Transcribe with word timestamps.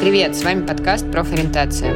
Привет, 0.00 0.34
с 0.34 0.42
вами 0.42 0.64
подкаст 0.66 1.10
«Профориентация». 1.12 1.92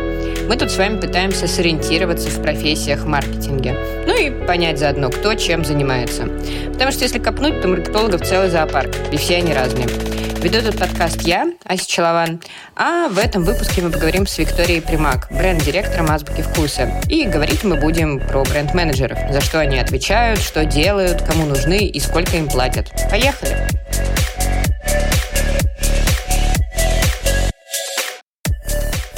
Мы 0.46 0.58
тут 0.58 0.70
с 0.70 0.76
вами 0.76 1.00
пытаемся 1.00 1.48
сориентироваться 1.48 2.28
в 2.28 2.42
профессиях 2.42 3.00
в 3.00 3.06
маркетинге. 3.06 3.74
Ну 4.06 4.14
и 4.14 4.46
понять 4.46 4.78
заодно, 4.78 5.08
кто 5.08 5.32
чем 5.32 5.64
занимается. 5.64 6.28
Потому 6.70 6.92
что 6.92 7.04
если 7.04 7.18
копнуть, 7.18 7.62
то 7.62 7.68
маркетологов 7.68 8.20
целый 8.20 8.50
зоопарк, 8.50 8.94
и 9.10 9.16
все 9.16 9.36
они 9.36 9.54
разные. 9.54 9.86
Веду 9.86 10.58
этот 10.58 10.78
подкаст 10.78 11.22
я, 11.22 11.50
Ася 11.64 11.88
Челован, 11.88 12.42
а 12.76 13.08
в 13.08 13.18
этом 13.18 13.42
выпуске 13.42 13.80
мы 13.80 13.90
поговорим 13.90 14.26
с 14.26 14.36
Викторией 14.36 14.82
Примак, 14.82 15.28
бренд-директором 15.30 16.10
Азбуки 16.10 16.42
Вкуса. 16.42 16.90
И 17.08 17.24
говорить 17.24 17.64
мы 17.64 17.76
будем 17.76 18.20
про 18.20 18.44
бренд-менеджеров, 18.44 19.18
за 19.30 19.40
что 19.40 19.60
они 19.60 19.78
отвечают, 19.78 20.40
что 20.40 20.66
делают, 20.66 21.22
кому 21.22 21.46
нужны 21.46 21.86
и 21.86 21.98
сколько 22.00 22.36
им 22.36 22.48
платят. 22.48 22.92
Поехали! 23.10 23.66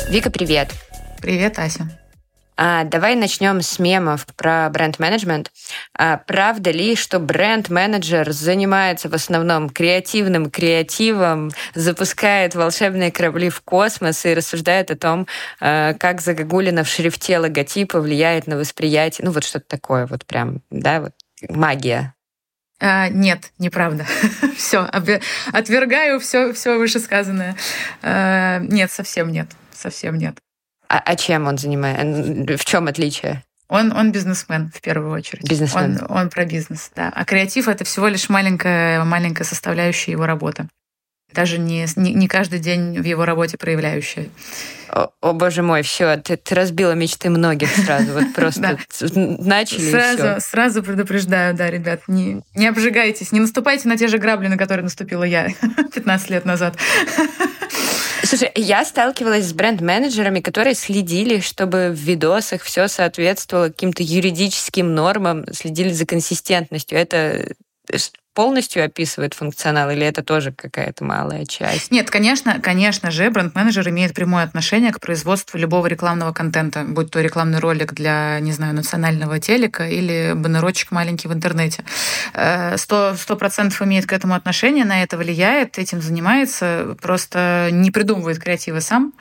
Вика, 0.09 0.31
привет. 0.31 0.71
Привет, 1.21 1.59
Ася. 1.59 1.89
А, 2.57 2.85
давай 2.85 3.17
начнем 3.17 3.61
с 3.61 3.81
мемов 3.81 4.25
про 4.37 4.71
бренд-менеджмент. 4.71 5.51
А, 5.99 6.17
правда 6.17 6.71
ли, 6.71 6.95
что 6.95 7.19
бренд-менеджер 7.19 8.31
занимается 8.31 9.09
в 9.09 9.15
основном 9.15 9.69
креативным 9.69 10.49
креативом, 10.49 11.51
запускает 11.75 12.55
волшебные 12.55 13.11
корабли 13.11 13.51
в 13.51 13.61
космос 13.63 14.25
и 14.25 14.35
рассуждает 14.35 14.93
о 14.93 14.97
том, 14.97 15.27
а, 15.61 15.95
как 15.95 16.21
загогулина 16.21 16.85
в 16.85 16.89
шрифте 16.89 17.39
логотипа 17.39 18.01
влияет 18.01 18.47
на 18.47 18.57
восприятие? 18.57 19.27
Ну, 19.27 19.33
вот 19.33 19.43
что-то 19.43 19.67
такое 19.67 20.07
вот 20.07 20.25
прям, 20.25 20.63
да, 20.71 21.01
вот 21.01 21.13
магия. 21.51 22.15
А, 22.79 23.09
нет, 23.09 23.51
неправда. 23.59 24.07
все, 24.57 24.89
отвергаю 25.53 26.21
все, 26.21 26.53
все 26.53 26.79
вышесказанное. 26.79 27.57
А, 28.03 28.61
нет, 28.61 28.93
совсем 28.93 29.33
нет 29.33 29.49
совсем 29.77 30.17
нет. 30.17 30.39
А, 30.89 30.99
а 30.99 31.17
чем 31.17 31.47
он 31.47 31.59
занимается? 31.59 32.57
В 32.57 32.65
чем 32.65 32.87
отличие? 32.87 33.43
Он, 33.69 33.93
он 33.93 34.13
бизнесмен 34.13 34.71
в 34.73 34.81
первую 34.81 35.11
очередь. 35.11 35.49
Бизнесмен. 35.49 35.99
Он, 36.09 36.19
он 36.19 36.31
про 36.31 36.45
бизнес, 36.45 36.91
да. 36.95 37.13
А 37.15 37.25
креатив 37.25 37.67
это 37.69 37.85
всего 37.85 38.07
лишь 38.07 38.29
маленькая, 38.29 39.03
маленькая 39.05 39.45
составляющая 39.45 40.13
его 40.13 40.27
работы. 40.27 40.69
Даже 41.33 41.59
не, 41.59 41.87
не, 41.97 42.15
не 42.15 42.29
каждый 42.29 42.61
день 42.61 43.01
в 43.01 43.05
его 43.05 43.25
работе 43.25 43.59
проявляющая. 43.59 44.29
О, 44.89 45.09
о 45.21 45.33
боже 45.33 45.63
мой, 45.63 45.83
все, 45.83 46.17
ты, 46.17 46.37
ты 46.37 46.55
разбила 46.55 46.93
мечты 46.93 47.29
многих 47.29 47.69
сразу. 47.71 48.13
Вот 48.13 48.33
просто 48.35 48.79
начали. 49.01 49.91
Сразу, 49.91 50.41
сразу 50.41 50.83
предупреждаю, 50.83 51.55
да, 51.55 51.71
ребят, 51.71 52.03
не, 52.09 52.43
не 52.55 52.67
обжигайтесь, 52.67 53.33
не 53.33 53.41
наступайте 53.41 53.89
на 53.89 53.97
те 53.97 54.09
же 54.09 54.19
грабли, 54.19 54.49
на 54.49 54.57
которые 54.57 54.85
наступила 54.85 55.25
я 55.25 55.49
15 55.95 56.31
лет 56.31 56.45
назад. 56.45 56.77
Слушай, 58.27 58.51
я 58.57 58.85
сталкивалась 58.85 59.45
с 59.45 59.53
бренд-менеджерами, 59.53 60.41
которые 60.41 60.75
следили, 60.75 61.41
чтобы 61.41 61.91
в 61.91 61.99
видосах 61.99 62.63
все 62.63 62.89
соответствовало 62.89 63.69
каким-то 63.69 64.03
юридическим 64.03 64.95
нормам, 64.95 65.45
следили 65.53 65.91
за 65.91 66.07
консистентностью. 66.07 66.99
Это 66.99 67.55
полностью 68.37 68.85
описывает 68.85 69.33
функционал, 69.33 69.91
или 69.91 70.07
это 70.07 70.23
тоже 70.23 70.53
какая-то 70.53 71.03
малая 71.05 71.47
часть? 71.47 71.91
Нет, 71.91 72.11
конечно, 72.11 72.61
конечно 72.61 73.11
же, 73.11 73.31
бренд-менеджер 73.31 73.89
имеет 73.89 74.13
прямое 74.13 74.45
отношение 74.45 74.93
к 74.93 75.01
производству 75.01 75.57
любого 75.57 75.87
рекламного 75.87 76.33
контента, 76.33 76.85
будь 76.87 77.11
то 77.11 77.23
рекламный 77.23 77.61
ролик 77.61 77.95
для, 77.95 78.39
не 78.41 78.53
знаю, 78.53 78.75
национального 78.75 79.41
телека 79.41 79.89
или 79.89 80.35
баннерочек 80.37 80.91
маленький 80.91 81.29
в 81.29 81.33
интернете. 81.33 81.83
Э, 82.35 82.77
сто 82.77 83.37
процентов 83.39 83.81
имеет 83.81 84.05
к 84.05 84.13
этому 84.13 84.35
отношение, 84.35 84.85
на 84.85 85.03
это 85.03 85.17
влияет, 85.17 85.79
этим 85.79 86.03
занимается, 86.03 86.95
просто 87.01 87.71
не 87.73 87.91
придумывает 87.91 88.39
креативы 88.39 88.83
сам 88.83 89.15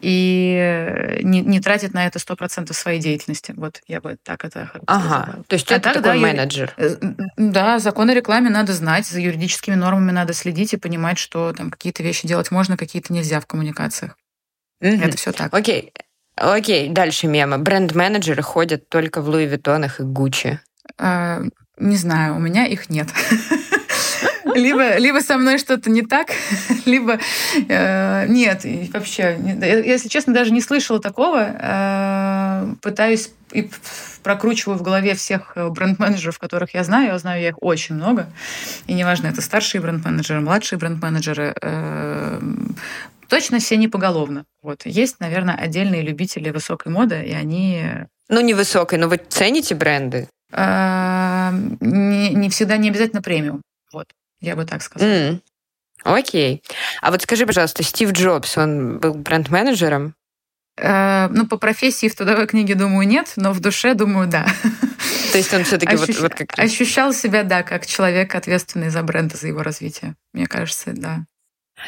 и 0.00 1.20
не, 1.22 1.42
не 1.42 1.60
тратит 1.60 1.92
на 1.92 2.06
это 2.06 2.18
сто 2.18 2.36
процентов 2.36 2.74
своей 2.74 3.00
деятельности. 3.00 3.52
Вот 3.54 3.82
я 3.86 4.00
бы 4.00 4.16
так 4.24 4.46
это 4.46 4.70
Ага, 4.86 5.40
то 5.46 5.54
есть 5.54 5.70
а 5.70 5.74
это 5.74 5.84
так, 5.84 5.94
такой 6.02 6.14
да, 6.14 6.26
менеджер? 6.26 6.72
Э, 6.78 6.96
да, 7.36 7.78
закон 7.78 8.08
о 8.08 8.14
рекламе 8.14 8.45
рекламе 8.46 8.50
надо 8.50 8.72
знать, 8.72 9.06
за 9.06 9.20
юридическими 9.20 9.74
нормами 9.74 10.12
надо 10.12 10.32
следить 10.32 10.72
и 10.72 10.76
понимать, 10.76 11.18
что 11.18 11.52
там 11.52 11.70
какие-то 11.70 12.02
вещи 12.02 12.26
делать 12.26 12.50
можно, 12.50 12.76
какие-то 12.76 13.12
нельзя 13.12 13.40
в 13.40 13.46
коммуникациях. 13.46 14.16
Mm-hmm. 14.82 15.04
Это 15.04 15.16
все 15.16 15.32
так. 15.32 15.54
Окей. 15.54 15.92
Окей, 16.36 16.90
дальше 16.90 17.28
мема. 17.28 17.58
Бренд-менеджеры 17.58 18.42
ходят 18.42 18.88
только 18.88 19.22
в 19.22 19.28
Луи 19.28 19.46
Виттонах 19.46 20.00
и 20.00 20.02
Гуччи. 20.02 20.60
А, 20.98 21.42
не 21.78 21.96
знаю, 21.96 22.36
у 22.36 22.38
меня 22.38 22.66
их 22.66 22.90
нет. 22.90 23.08
Либо, 24.54 24.96
либо 24.98 25.18
со 25.18 25.38
мной 25.38 25.58
что-то 25.58 25.90
не 25.90 26.02
так, 26.02 26.28
либо 26.86 27.18
э, 27.68 28.26
нет. 28.28 28.64
Вообще, 28.92 29.38
если 29.84 30.08
честно, 30.08 30.32
даже 30.32 30.52
не 30.52 30.60
слышала 30.60 31.00
такого. 31.00 31.56
Э, 31.58 32.74
пытаюсь 32.80 33.30
и 33.52 33.68
прокручиваю 34.22 34.78
в 34.78 34.82
голове 34.82 35.14
всех 35.14 35.52
э, 35.56 35.68
бренд-менеджеров, 35.68 36.38
которых 36.38 36.74
я 36.74 36.84
знаю. 36.84 37.08
Я 37.08 37.18
знаю 37.18 37.42
я 37.42 37.48
их 37.48 37.56
очень 37.60 37.94
много. 37.94 38.26
И 38.86 38.94
неважно, 38.94 39.28
это 39.28 39.40
старшие 39.40 39.80
бренд-менеджеры, 39.80 40.40
младшие 40.40 40.78
бренд-менеджеры. 40.78 41.54
Э, 41.60 42.40
точно 43.28 43.58
все 43.58 43.76
не 43.76 43.88
поголовно. 43.88 44.44
Вот. 44.62 44.84
Есть, 44.84 45.20
наверное, 45.20 45.54
отдельные 45.54 46.02
любители 46.02 46.50
высокой 46.50 46.92
моды, 46.92 47.22
и 47.22 47.32
они... 47.32 47.82
Ну, 48.28 48.40
не 48.40 48.54
высокой, 48.54 48.98
но 48.98 49.08
вы 49.08 49.20
цените 49.28 49.74
бренды? 49.74 50.28
Э, 50.52 51.50
не, 51.80 52.30
не 52.30 52.48
всегда, 52.50 52.76
не 52.76 52.90
обязательно 52.90 53.22
премиум. 53.22 53.62
Вот. 53.92 54.08
Я 54.40 54.56
бы 54.56 54.64
так 54.64 54.82
сказала. 54.82 55.08
Mm. 55.08 55.40
Окей. 56.04 56.62
А 57.02 57.10
вот 57.10 57.22
скажи, 57.22 57.46
пожалуйста, 57.46 57.82
Стив 57.82 58.12
Джобс, 58.12 58.56
он 58.58 58.98
был 58.98 59.14
бренд-менеджером? 59.14 60.14
Э, 60.78 61.28
ну, 61.28 61.46
по 61.46 61.56
профессии 61.56 62.08
в 62.08 62.14
трудовой 62.14 62.46
книге, 62.46 62.74
думаю, 62.74 63.08
нет, 63.08 63.32
но 63.36 63.52
в 63.52 63.60
душе, 63.60 63.94
думаю, 63.94 64.28
да. 64.28 64.46
То 65.32 65.38
есть 65.38 65.52
он 65.52 65.64
все-таки 65.64 65.94
Ощущ... 65.94 66.20
вот, 66.20 66.20
вот 66.20 66.34
как... 66.34 66.58
Ощущал 66.58 67.12
себя, 67.12 67.42
да, 67.42 67.62
как 67.62 67.86
человек, 67.86 68.34
ответственный 68.34 68.90
за 68.90 69.02
бренд 69.02 69.34
и 69.34 69.36
за 69.36 69.48
его 69.48 69.62
развитие. 69.62 70.14
Мне 70.32 70.46
кажется, 70.46 70.92
да. 70.94 71.24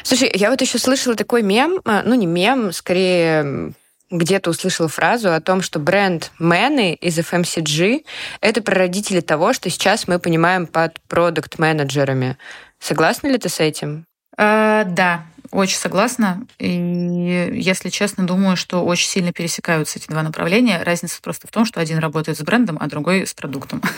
Слушай, 0.03 0.31
я 0.33 0.49
вот 0.49 0.61
еще 0.61 0.77
слышала 0.77 1.15
такой 1.15 1.41
мем, 1.41 1.81
а, 1.85 2.03
ну 2.03 2.13
не 2.13 2.25
мем, 2.25 2.71
скорее 2.71 3.73
где-то 4.11 4.49
услышала 4.49 4.87
фразу 4.87 5.33
о 5.33 5.41
том, 5.41 5.61
что 5.61 5.79
бренд-мены 5.79 6.95
из 6.95 7.17
FMCG— 7.19 8.05
это 8.41 8.61
прародители 8.61 9.21
того, 9.21 9.53
что 9.53 9.69
сейчас 9.69 10.07
мы 10.07 10.19
понимаем 10.19 10.67
под 10.67 10.99
продукт-менеджерами. 11.07 12.37
Согласна 12.79 13.27
ли 13.27 13.37
ты 13.37 13.49
с 13.49 13.59
этим? 13.59 14.05
Э, 14.37 14.83
да, 14.85 15.25
очень 15.51 15.77
согласна. 15.77 16.45
И, 16.59 17.51
если 17.53 17.89
честно, 17.89 18.25
думаю, 18.25 18.55
что 18.55 18.83
очень 18.83 19.07
сильно 19.07 19.33
пересекаются 19.33 19.99
эти 19.99 20.07
два 20.07 20.23
направления. 20.23 20.83
Разница 20.83 21.21
просто 21.21 21.47
в 21.47 21.51
том, 21.51 21.65
что 21.65 21.79
один 21.79 21.97
работает 21.99 22.37
с 22.37 22.41
брендом, 22.41 22.77
а 22.79 22.87
другой 22.87 23.25
с 23.25 23.33
продуктом. 23.33 23.81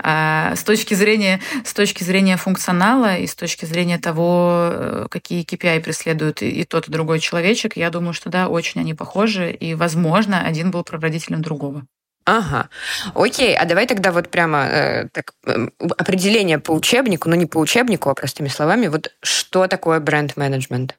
А 0.00 0.56
с 0.56 0.64
точки 0.64 0.94
зрения, 0.94 1.40
с 1.64 1.72
точки 1.72 2.02
зрения 2.02 2.36
функционала 2.36 3.16
и 3.16 3.28
с 3.28 3.34
точки 3.36 3.64
зрения 3.64 3.98
того, 3.98 4.70
э, 4.72 5.06
какие 5.08 5.44
KPI 5.44 5.80
преследуют 5.80 6.42
и 6.42 6.64
тот, 6.64 6.88
и 6.88 6.90
другой 6.90 7.20
человечек, 7.20 7.76
я 7.76 7.90
думаю, 7.90 8.12
что 8.12 8.28
да, 8.28 8.48
очень 8.48 8.80
они 8.80 8.94
похожи. 8.94 9.52
И, 9.52 9.74
возможно, 9.74 10.42
один 10.42 10.72
был 10.72 10.82
прародителем 10.82 11.42
другого. 11.42 11.86
Ага. 12.28 12.68
Окей, 13.14 13.56
а 13.56 13.64
давай 13.64 13.86
тогда 13.86 14.12
вот 14.12 14.28
прямо 14.28 14.66
э, 14.66 15.08
так, 15.12 15.32
э, 15.46 15.68
определение 15.96 16.58
по 16.58 16.72
учебнику, 16.72 17.30
ну 17.30 17.36
не 17.36 17.46
по 17.46 17.56
учебнику, 17.56 18.10
а 18.10 18.14
простыми 18.14 18.48
словами, 18.48 18.88
вот 18.88 19.14
что 19.22 19.66
такое 19.66 19.98
бренд-менеджмент? 19.98 20.98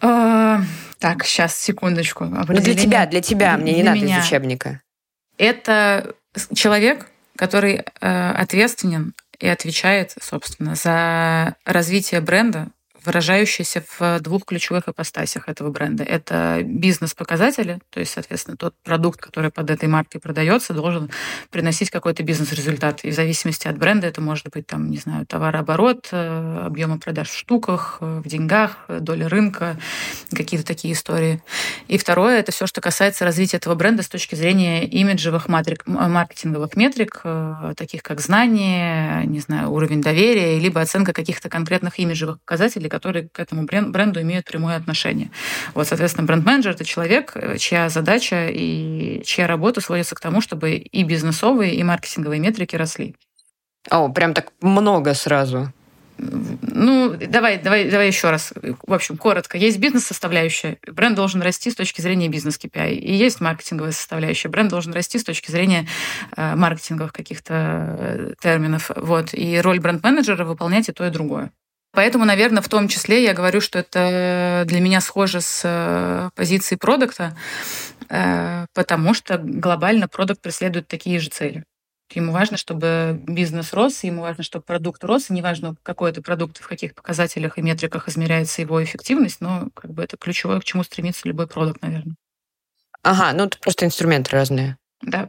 Э, 0.00 0.60
так, 0.98 1.24
сейчас, 1.26 1.58
секундочку. 1.58 2.24
Ну 2.24 2.44
для 2.46 2.74
тебя, 2.74 3.04
для 3.04 3.20
тебя, 3.20 3.58
мне 3.58 3.74
не 3.74 3.82
надо 3.82 3.98
меня. 3.98 4.20
из 4.20 4.24
учебника. 4.24 4.80
Это 5.36 6.14
человек, 6.54 7.06
который 7.36 7.84
э, 8.00 8.30
ответственен 8.30 9.12
и 9.38 9.48
отвечает, 9.48 10.14
собственно, 10.22 10.74
за 10.74 11.54
развитие 11.66 12.22
бренда 12.22 12.68
выражающийся 13.04 13.82
в 13.98 14.20
двух 14.20 14.44
ключевых 14.44 14.88
ипостасях 14.88 15.48
этого 15.48 15.70
бренда. 15.70 16.04
Это 16.04 16.60
бизнес-показатели, 16.64 17.80
то 17.90 18.00
есть, 18.00 18.12
соответственно, 18.12 18.56
тот 18.56 18.74
продукт, 18.84 19.20
который 19.20 19.50
под 19.50 19.70
этой 19.70 19.88
маркой 19.88 20.20
продается, 20.20 20.74
должен 20.74 21.10
приносить 21.50 21.90
какой-то 21.90 22.22
бизнес-результат. 22.22 23.04
И 23.04 23.10
в 23.10 23.14
зависимости 23.14 23.68
от 23.68 23.78
бренда 23.78 24.06
это 24.06 24.20
может 24.20 24.48
быть, 24.50 24.66
там, 24.66 24.90
не 24.90 24.98
знаю, 24.98 25.26
товарооборот, 25.26 26.08
э, 26.12 26.62
объемы 26.64 26.98
продаж 26.98 27.28
в 27.28 27.36
штуках, 27.36 27.98
э, 28.00 28.22
в 28.24 28.28
деньгах, 28.28 28.78
доля 28.88 29.28
рынка, 29.28 29.76
какие-то 30.34 30.66
такие 30.66 30.94
истории. 30.94 31.42
И 31.88 31.98
второе, 31.98 32.38
это 32.38 32.52
все, 32.52 32.66
что 32.66 32.80
касается 32.80 33.24
развития 33.24 33.58
этого 33.58 33.74
бренда 33.74 34.02
с 34.02 34.08
точки 34.08 34.34
зрения 34.34 34.86
имиджевых 34.86 35.48
матрик, 35.48 35.86
маркетинговых 35.86 36.76
метрик, 36.76 37.20
э, 37.24 37.74
таких 37.76 38.02
как 38.02 38.20
знание, 38.20 39.24
не 39.26 39.40
знаю, 39.40 39.70
уровень 39.70 40.00
доверия, 40.02 40.58
либо 40.58 40.80
оценка 40.80 41.12
каких-то 41.12 41.48
конкретных 41.48 41.98
имиджевых 41.98 42.40
показателей, 42.40 42.88
которые 42.92 43.30
к 43.30 43.40
этому 43.40 43.64
бренду 43.64 44.20
имеют 44.20 44.44
прямое 44.44 44.76
отношение. 44.76 45.30
Вот, 45.74 45.88
соответственно, 45.88 46.26
бренд-менеджер— 46.26 46.72
это 46.74 46.84
человек, 46.84 47.32
э, 47.34 47.56
чья 47.56 47.88
задача 47.88 48.48
и 48.50 49.22
чья 49.24 49.46
работа 49.46 49.80
сводится 49.80 50.14
к 50.14 50.20
тому, 50.20 50.42
чтобы 50.42 50.74
и 50.74 51.02
бизнесовые, 51.02 51.74
и 51.74 51.82
маркетинговые 51.82 52.38
метрики 52.38 52.76
росли. 52.76 53.16
О, 53.90 54.10
прям 54.10 54.34
так 54.34 54.52
много 54.60 55.14
сразу. 55.14 55.72
ну, 56.18 57.16
давай, 57.16 57.58
давай, 57.58 57.90
давай 57.90 58.08
еще 58.08 58.30
раз. 58.30 58.52
В 58.86 58.92
общем, 58.92 59.16
коротко. 59.16 59.56
Есть 59.56 59.78
бизнес-составляющая. 59.78 60.76
Бренд 60.86 61.16
должен 61.16 61.40
расти 61.40 61.70
с 61.70 61.74
точки 61.74 62.02
зрения 62.02 62.28
бизнес-KPI. 62.28 62.92
И 62.92 63.14
есть 63.14 63.40
маркетинговая 63.40 63.92
составляющая. 63.92 64.50
Бренд 64.50 64.68
должен 64.70 64.92
расти 64.92 65.18
с 65.18 65.24
точки 65.24 65.50
зрения 65.50 65.88
э, 66.36 66.54
маркетинговых 66.54 67.12
каких-то 67.12 67.54
э, 67.54 68.34
терминов. 68.40 68.90
Вот. 68.96 69.30
И 69.32 69.60
роль 69.62 69.80
бренд-менеджера 69.80 70.44
выполнять 70.44 70.90
и 70.90 70.92
то, 70.92 71.06
и 71.06 71.10
другое. 71.10 71.50
Поэтому, 71.92 72.24
наверное, 72.24 72.62
в 72.62 72.68
том 72.68 72.88
числе 72.88 73.22
я 73.22 73.34
говорю, 73.34 73.60
что 73.60 73.78
это 73.78 74.64
для 74.66 74.80
меня 74.80 75.00
схоже 75.00 75.42
с 75.42 75.60
э, 75.62 76.30
позицией 76.34 76.78
продукта, 76.78 77.36
э, 78.08 78.66
потому 78.74 79.12
что 79.12 79.38
глобально 79.38 80.08
продукт 80.08 80.40
преследует 80.40 80.88
такие 80.88 81.20
же 81.20 81.28
цели. 81.28 81.64
Ему 82.14 82.32
важно, 82.32 82.56
чтобы 82.56 83.20
бизнес 83.26 83.72
рос, 83.72 84.04
ему 84.04 84.22
важно, 84.22 84.42
чтобы 84.42 84.64
продукт 84.64 85.04
рос, 85.04 85.30
и 85.30 85.32
неважно, 85.32 85.76
какой 85.82 86.10
это 86.10 86.22
продукт, 86.22 86.58
в 86.58 86.68
каких 86.68 86.94
показателях 86.94 87.58
и 87.58 87.62
метриках 87.62 88.08
измеряется 88.08 88.62
его 88.62 88.82
эффективность, 88.82 89.40
но 89.40 89.68
как 89.74 89.92
бы 89.92 90.02
это 90.02 90.16
ключевое, 90.16 90.60
к 90.60 90.64
чему 90.64 90.84
стремится 90.84 91.28
любой 91.28 91.46
продукт, 91.46 91.82
наверное. 91.82 92.16
Ага, 93.02 93.32
ну 93.32 93.44
это 93.44 93.58
просто 93.58 93.86
инструменты 93.86 94.30
разные. 94.30 94.76
Да. 95.02 95.28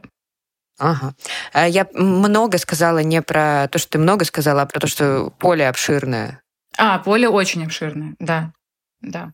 Ага. 0.78 1.14
А 1.52 1.68
я 1.68 1.86
много 1.94 2.58
сказала 2.58 2.98
не 2.98 3.22
про 3.22 3.68
то, 3.68 3.78
что 3.78 3.92
ты 3.92 3.98
много 3.98 4.24
сказала, 4.24 4.62
а 4.62 4.66
про 4.66 4.80
то, 4.80 4.86
что 4.86 5.30
поле 5.38 5.68
обширное. 5.68 6.43
А, 6.78 6.98
поле 6.98 7.28
очень 7.28 7.64
обширное, 7.64 8.14
да. 8.18 8.52
Да. 9.00 9.32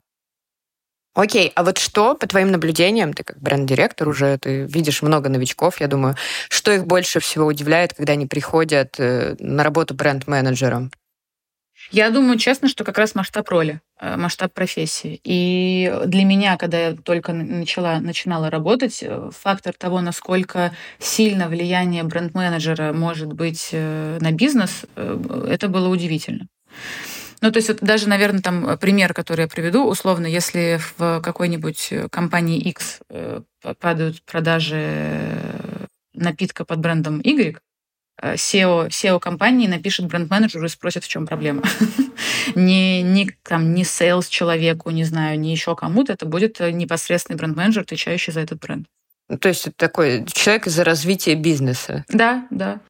Окей, 1.14 1.50
а 1.56 1.64
вот 1.64 1.78
что, 1.78 2.14
по 2.14 2.26
твоим 2.28 2.52
наблюдениям, 2.52 3.12
ты 3.12 3.25
как 3.25 3.40
бренд-директор 3.40 4.08
уже, 4.08 4.38
ты 4.38 4.64
видишь 4.66 5.02
много 5.02 5.28
новичков, 5.28 5.81
я 5.81 5.88
думаю, 5.88 6.14
что 6.48 6.70
их 6.70 6.87
больше 6.87 7.19
всего 7.19 7.46
удивляет, 7.46 7.94
когда 7.94 8.12
они 8.12 8.26
приходят 8.26 8.94
э, 8.98 9.34
на 9.40 9.64
работу 9.64 9.94
бренд-менеджером? 9.94 10.92
Я 11.90 12.10
думаю, 12.10 12.38
честно, 12.38 12.69
что 12.69 12.84
как 12.84 12.96
раз 12.96 13.16
масштаб 13.16 13.48
роли, 13.48 13.81
э, 14.00 14.16
масштаб 14.16 14.52
профессии. 14.52 15.20
И 15.25 15.92
для 16.06 16.25
меня, 16.25 16.56
когда 16.56 16.78
я 16.78 16.92
только 16.94 17.32
начала, 17.32 17.98
начинала 17.98 18.48
работать, 18.48 19.00
э, 19.02 19.31
фактор 19.37 19.75
того, 19.75 20.00
насколько 20.00 20.72
сильно 21.00 21.48
влияние 21.48 22.04
бренд-менеджера 22.04 22.92
может 22.92 23.32
быть 23.32 23.70
на 23.72 24.31
бизнес, 24.31 24.84
это 24.94 25.66
было 25.66 25.88
удивительно. 25.88 26.46
Ну, 27.40 27.50
то 27.50 27.56
есть 27.56 27.69
вот 27.69 27.78
даже, 27.81 28.08
наверное, 28.08 28.42
там 28.42 28.69
э, 28.69 28.76
пример, 28.76 29.14
который 29.14 29.42
я 29.42 29.48
приведу, 29.48 29.87
условно, 29.87 30.26
если 30.26 30.78
в 30.96 31.20
какой-нибудь 31.20 31.88
э, 31.90 32.08
компании 32.10 32.60
X 32.60 33.00
э, 33.08 33.40
падают 33.81 34.22
продажи 34.22 35.40
напитка 36.12 36.64
под 36.64 36.81
брендом 36.81 37.20
Y, 37.20 37.58
SEO, 38.22 38.88
SEO 38.88 39.19
компании 39.19 39.66
напишет 39.66 40.06
бренд-менеджеру 40.06 40.66
и 40.66 40.69
спросит, 40.69 41.04
в 41.04 41.08
чем 41.08 41.26
проблема. 41.26 41.62
не, 42.54 43.02
не, 43.02 43.31
там, 43.42 43.72
не 43.72 43.84
sales 43.84 44.28
человеку, 44.28 44.90
не 44.90 45.04
знаю, 45.04 45.40
не 45.40 45.52
еще 45.52 45.75
кому-то, 45.75 46.12
это 46.12 46.26
будет 46.26 46.60
непосредственный 46.60 47.38
бренд-менеджер, 47.38 47.82
отвечающий 47.82 48.32
за 48.32 48.40
этот 48.40 48.60
бренд. 48.60 48.87
То 49.40 49.48
есть 49.48 49.69
это 49.69 49.76
такой 49.76 50.26
человек 50.26 50.66
за 50.66 50.84
развитие 50.84 51.37
бизнеса. 51.37 52.04
Да, 52.08 52.46
да. 52.50 52.81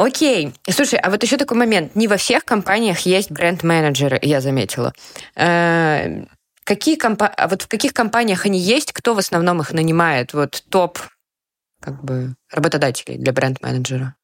Окей. 0.00 0.54
Слушай, 0.66 0.98
а 0.98 1.10
вот 1.10 1.22
еще 1.22 1.36
такой 1.36 1.58
момент. 1.58 1.94
Не 1.94 2.08
во 2.08 2.16
всех 2.16 2.46
компаниях 2.46 3.00
есть 3.00 3.30
бренд-менеджеры, 3.30 4.18
я 4.22 4.40
заметила. 4.40 4.94
Э, 5.36 6.24
какие 6.64 6.96
компа... 6.96 7.26
А 7.26 7.48
вот 7.48 7.62
в 7.62 7.68
каких 7.68 7.92
компаниях 7.92 8.46
они 8.46 8.58
есть? 8.58 8.92
Кто 8.92 9.12
в 9.12 9.18
основном 9.18 9.60
их 9.60 9.72
нанимает? 9.72 10.32
Вот 10.32 10.64
топ 10.70 10.98
как 11.80 12.02
бы 12.02 12.34
работодателей 12.50 13.18
для 13.18 13.34
бренд-менеджера? 13.34 14.14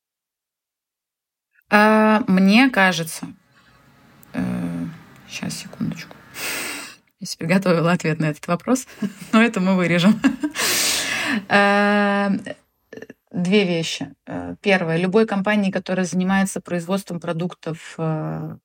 А, 1.70 2.22
мне 2.26 2.70
кажется... 2.70 3.26
Сейчас, 5.28 5.52
э, 5.52 5.56
секундочку. 5.64 6.16
Я 7.20 7.26
себе 7.26 7.46
готовила 7.48 7.92
ответ 7.92 8.18
на 8.18 8.30
этот 8.30 8.46
вопрос, 8.46 8.86
но 9.32 9.42
это 9.42 9.60
мы 9.60 9.76
вырежем. 9.76 10.18
Две 13.36 13.64
вещи. 13.64 14.14
Э, 14.26 14.56
первое. 14.62 14.96
Любой 14.96 15.26
компании, 15.26 15.70
которая 15.70 16.06
занимается 16.06 16.62
производством 16.62 17.20
продуктов 17.20 17.94
э, 17.98 18.56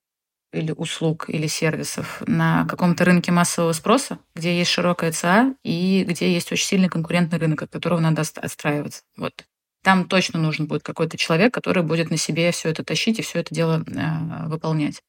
или 0.50 0.72
услуг 0.72 1.28
или 1.28 1.46
сервисов 1.46 2.22
на 2.26 2.64
каком-то 2.64 3.04
рынке 3.04 3.32
массового 3.32 3.72
спроса, 3.72 4.18
где 4.34 4.56
есть 4.56 4.70
широкая 4.70 5.12
ЦА 5.12 5.54
и 5.62 6.04
где 6.08 6.32
есть 6.32 6.50
очень 6.52 6.64
сильный 6.64 6.88
конкурентный 6.88 7.38
рынок, 7.38 7.64
от 7.64 7.70
которого 7.70 8.00
надо 8.00 8.22
отстраиваться. 8.22 9.02
Вот. 9.18 9.44
Там 9.82 10.06
точно 10.08 10.40
нужен 10.40 10.66
будет 10.66 10.82
какой-то 10.82 11.18
человек, 11.18 11.52
который 11.52 11.82
будет 11.82 12.10
на 12.10 12.16
себе 12.16 12.50
все 12.50 12.70
это 12.70 12.82
тащить 12.82 13.18
и 13.18 13.22
все 13.22 13.40
это 13.40 13.54
дело 13.54 13.84
э, 13.86 14.48
выполнять. 14.48 15.02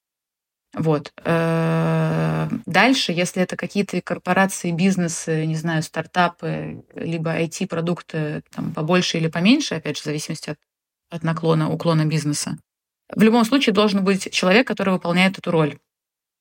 Вот. 0.74 1.14
Э, 1.24 2.50
дальше, 2.66 3.12
если 3.12 3.44
это 3.44 3.56
какие-то 3.56 4.02
корпорации, 4.02 4.72
бизнесы, 4.72 5.46
не 5.46 5.56
знаю, 5.56 5.84
стартапы, 5.84 6.84
либо 6.96 7.40
IT-продукты 7.40 8.44
там, 8.50 8.74
побольше 8.74 9.18
или 9.18 9.28
поменьше, 9.28 9.76
опять 9.76 9.98
же, 9.98 10.02
в 10.02 10.06
зависимости 10.06 10.50
от, 10.50 10.58
от 11.12 11.24
наклона, 11.24 11.70
уклона 11.70 12.06
бизнеса, 12.06 12.58
в 13.16 13.22
любом 13.22 13.46
случае 13.46 13.74
должен 13.74 14.04
быть 14.04 14.32
человек, 14.32 14.68
который 14.68 14.94
выполняет 14.94 15.38
эту 15.38 15.52
роль. 15.52 15.78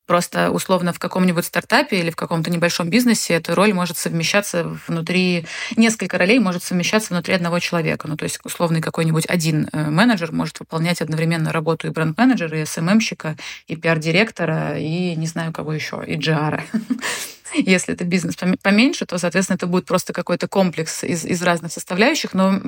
Просто 0.06 0.50
условно 0.50 0.92
в 0.92 0.98
каком-нибудь 0.98 1.44
стартапе 1.44 2.00
или 2.00 2.10
в 2.10 2.16
каком-то 2.16 2.50
небольшом 2.50 2.90
бизнесе 2.90 3.34
эта 3.34 3.54
роль 3.54 3.72
может 3.72 3.96
совмещаться 3.96 4.76
внутри, 4.88 5.46
несколько 5.76 6.18
ролей 6.18 6.40
может 6.40 6.64
совмещаться 6.64 7.14
внутри 7.14 7.34
одного 7.34 7.60
человека. 7.60 8.08
Ну, 8.08 8.16
то 8.16 8.24
есть 8.24 8.40
условный 8.44 8.80
какой-нибудь 8.80 9.26
один 9.28 9.68
э, 9.72 9.90
менеджер 9.90 10.32
может 10.32 10.58
выполнять 10.60 11.00
одновременно 11.00 11.52
работу 11.52 11.86
и 11.86 11.90
бренд-менеджера, 11.90 12.60
и 12.60 12.64
СММщика, 12.64 13.36
и 13.68 13.76
пиар-директора, 13.76 14.78
и 14.78 15.14
не 15.14 15.26
знаю 15.26 15.52
кого 15.52 15.72
еще, 15.72 16.02
и 16.06 16.16
GR. 16.16 16.62
Если 17.54 17.94
это 17.94 18.04
бизнес 18.04 18.36
поменьше, 18.62 19.06
то, 19.06 19.18
соответственно, 19.18 19.56
это 19.56 19.66
будет 19.66 19.86
просто 19.86 20.12
какой-то 20.12 20.48
комплекс 20.48 21.04
из, 21.04 21.24
из 21.24 21.42
разных 21.42 21.72
составляющих, 21.72 22.34
но 22.34 22.58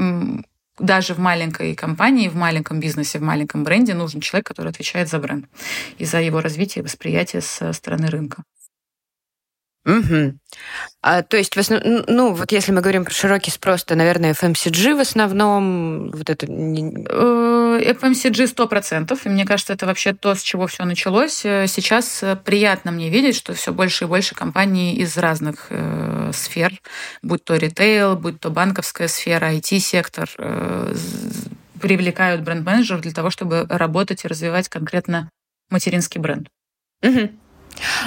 даже 0.79 1.15
в 1.15 1.19
маленькой 1.19 1.75
компании, 1.75 2.29
в 2.29 2.37
маленьком 2.37 2.81
бизнесе, 2.81 3.19
в 3.19 3.23
маленьком 3.23 3.65
бренде 3.65 3.95
нужен 3.95 4.21
человек, 4.21 4.47
который 4.47 4.69
отвечает 4.69 5.09
за 5.09 5.19
бренд 5.19 5.47
и 5.99 6.05
за 6.05 6.21
его 6.21 6.41
развитие 6.41 6.83
и 6.83 6.85
восприятие 6.85 7.43
со 7.43 7.73
стороны 7.73 8.09
рынка. 8.09 8.45
Угу. 9.87 10.39
А, 11.03 11.23
то 11.23 11.37
есть, 11.37 11.57
в 11.57 11.59
основ... 11.61 11.83
ну, 11.85 12.33
вот 12.33 12.53
если 12.53 12.73
мы 12.73 12.81
говорим 12.81 13.05
про 13.05 13.13
широкий 13.13 13.51
спрос, 13.51 13.85
то, 13.85 13.95
наверное, 13.95 14.33
FMCG 14.33 14.97
в 14.97 15.01
основном, 15.01 16.11
вот 16.11 16.31
это... 16.31 16.47
FMCG 16.47 18.43
э, 18.43 18.47
100%, 18.47 19.19
и 19.25 19.29
мне 19.29 19.45
кажется, 19.45 19.75
это 19.75 19.85
вообще 19.85 20.15
то, 20.15 20.35
с 20.35 20.43
чего 20.43 20.67
все 20.67 20.85
началось. 20.85 21.45
Э, 21.45 21.67
сейчас 21.67 22.23
э, 22.23 22.37
приятно 22.37 22.93
мне 22.93 23.11
видеть, 23.11 23.37
что 23.37 23.53
все 23.53 23.75
больше 23.75 24.05
и 24.05 24.09
больше 24.09 24.35
компаний 24.35 24.95
из 24.97 25.19
разных 25.19 25.67
э, 25.69 26.31
сфер, 26.33 26.73
будь 27.23 27.45
то 27.45 27.55
ритейл, 27.57 28.17
будь 28.17 28.41
то 28.41 28.49
банковская 28.49 29.09
сфера, 29.09 29.53
IT-сектор, 29.53 30.31
э, 30.39 30.95
привлекают 31.79 32.41
бренд-менеджеров 32.41 33.03
для 33.03 33.13
того, 33.13 33.29
чтобы 33.29 33.67
работать 33.69 34.25
и 34.25 34.29
развивать 34.29 34.71
конкретно 34.71 35.29
материнский 35.69 36.19
бренд. 36.19 36.49
Угу. 37.03 37.29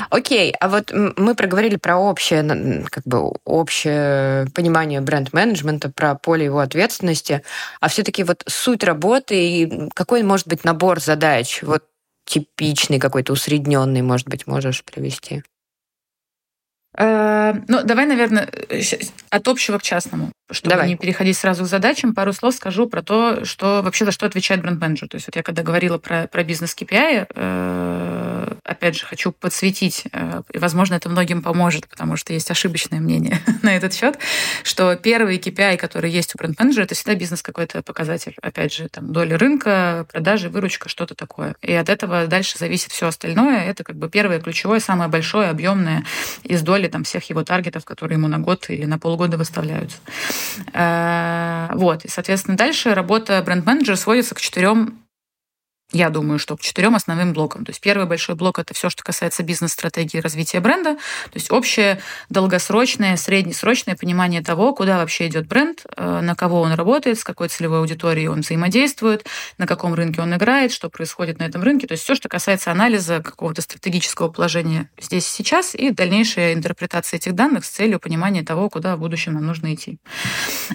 Окей, 0.10 0.54
а 0.60 0.70
вот 0.70 0.92
мы 0.92 1.36
проговорили 1.36 1.76
про 1.76 1.98
общее, 1.98 2.86
как 2.90 3.04
бы 3.06 3.34
общее 3.46 4.48
понимание 4.54 5.02
бренд-менеджмента, 5.02 5.90
про 5.90 6.16
поле 6.16 6.46
его 6.46 6.60
ответственности, 6.60 7.44
а 7.80 7.88
все-таки 7.90 8.24
вот 8.24 8.44
суть 8.48 8.84
работы 8.84 9.36
и 9.36 9.90
какой 9.94 10.24
может 10.24 10.48
быть 10.48 10.64
набор 10.64 11.00
задач, 11.00 11.62
вот 11.64 11.84
типичный 12.26 13.00
какой-то 13.00 13.34
усредненный, 13.34 14.02
может 14.02 14.28
быть, 14.28 14.48
можешь 14.48 14.84
привести? 14.84 15.44
Э, 16.98 17.54
ну, 17.68 17.84
давай, 17.84 18.06
наверное, 18.06 18.50
от 19.30 19.48
общего 19.48 19.78
к 19.78 19.84
частному. 19.84 20.32
Чтобы 20.50 20.76
давай. 20.76 20.90
не 20.90 20.96
переходить 20.96 21.38
сразу 21.38 21.64
к 21.64 21.68
задачам, 21.68 22.16
пару 22.16 22.34
слов 22.34 22.56
скажу 22.56 22.88
про 22.88 23.04
то, 23.04 23.46
что 23.46 23.82
вообще 23.84 24.06
за 24.06 24.12
что 24.12 24.26
отвечает 24.26 24.62
бренд-менеджер. 24.62 25.08
То 25.08 25.16
есть 25.16 25.28
вот 25.28 25.36
я 25.36 25.44
когда 25.44 25.62
говорила 25.62 25.98
про, 25.98 26.28
про 26.28 26.44
бизнес 26.44 26.76
KPI, 26.76 27.28
э, 27.36 28.37
опять 28.64 28.96
же, 28.96 29.06
хочу 29.06 29.32
подсветить, 29.32 30.04
э, 30.12 30.42
и, 30.54 30.58
возможно, 30.58 30.96
это 30.96 31.10
многим 31.10 31.42
поможет, 31.42 31.88
потому 31.88 32.18
что 32.18 32.34
есть 32.34 32.50
ошибочное 32.52 33.00
мнение 33.00 33.40
на 33.62 33.76
этот 33.76 33.94
счет, 33.94 34.18
что 34.64 34.96
первый 34.96 35.38
KPI, 35.38 35.78
который 35.78 36.12
есть 36.12 36.36
у 36.36 36.38
бренд-менеджера, 36.38 36.84
это 36.84 36.96
всегда 36.96 37.16
бизнес 37.16 37.42
какой-то 37.42 37.82
показатель. 37.82 38.36
Опять 38.42 38.74
же, 38.74 38.90
там 38.90 39.12
доля 39.12 39.38
рынка, 39.38 40.06
продажи, 40.12 40.50
выручка, 40.50 40.90
что-то 40.90 41.16
такое. 41.16 41.56
И 41.62 41.74
от 41.74 41.90
этого 41.90 42.28
дальше 42.28 42.58
зависит 42.58 42.92
все 42.92 43.08
остальное. 43.08 43.66
Это 43.66 43.84
как 43.84 43.96
бы 43.96 44.10
первое 44.10 44.40
ключевое, 44.40 44.80
самое 44.80 45.10
большое, 45.10 45.50
объемное 45.50 46.04
из 46.44 46.62
доли 46.62 46.88
там, 46.88 47.04
всех 47.04 47.24
его 47.30 47.44
таргетов, 47.44 47.86
которые 47.86 48.18
ему 48.18 48.28
на 48.28 48.40
год 48.40 48.70
или 48.70 48.86
на 48.86 49.00
полгода 49.00 49.38
выставляются. 49.38 49.98
Э, 50.74 51.70
вот. 51.74 52.06
И, 52.06 52.10
соответственно, 52.10 52.58
дальше 52.58 52.94
работа 52.94 53.42
бренд-менеджера 53.44 53.96
сводится 53.96 54.36
к 54.36 54.42
четырем 54.42 55.07
я 55.92 56.10
думаю, 56.10 56.40
что 56.40 56.58
к 56.58 56.62
четырем 56.62 56.96
основным 56.96 57.34
блокам. 57.34 57.64
То 57.66 57.70
есть 57.70 57.82
первый 57.82 58.08
большой 58.08 58.36
блок– 58.36 58.60
это 58.60 58.74
все, 58.74 58.90
что 58.90 59.04
касается 59.04 59.44
бизнес-стратегии 59.44 60.20
развития 60.20 60.60
бренда, 60.60 60.96
то 60.96 61.36
есть 61.36 61.52
общее 61.52 62.02
долгосрочное, 62.30 63.16
среднесрочное 63.16 63.96
понимание 63.96 64.42
того, 64.42 64.74
куда 64.74 64.98
вообще 64.98 65.28
идет 65.28 65.48
бренд, 65.48 65.86
э, 65.96 66.20
на 66.22 66.36
кого 66.36 66.62
он 66.62 66.74
работает, 66.74 67.20
с 67.20 67.24
какой 67.24 67.48
целевой 67.48 67.80
аудиторией 67.80 68.28
он 68.28 68.42
взаимодействует, 68.42 69.26
на 69.58 69.66
каком 69.66 69.94
рынке 69.94 70.22
он 70.22 70.36
играет, 70.36 70.72
что 70.72 70.90
происходит 70.90 71.40
на 71.40 71.44
этом 71.44 71.64
рынке. 71.64 71.88
То 71.88 71.94
есть 71.94 72.04
все, 72.04 72.16
что 72.16 72.28
касается 72.28 72.72
анализа 72.72 73.22
какого-то 73.22 73.62
стратегического 73.62 74.30
положения 74.30 74.90
здесь 75.00 75.28
и 75.28 75.30
сейчас 75.30 75.74
и 75.76 75.92
дальнейшая 75.92 76.54
интерпретация 76.54 77.18
этих 77.18 77.34
данных 77.34 77.66
с 77.66 77.70
целью 77.70 78.00
понимания 78.00 78.44
того, 78.44 78.70
куда 78.70 78.96
в 78.96 79.00
будущем 79.00 79.34
нам 79.34 79.46
нужно 79.46 79.74
идти. 79.74 80.00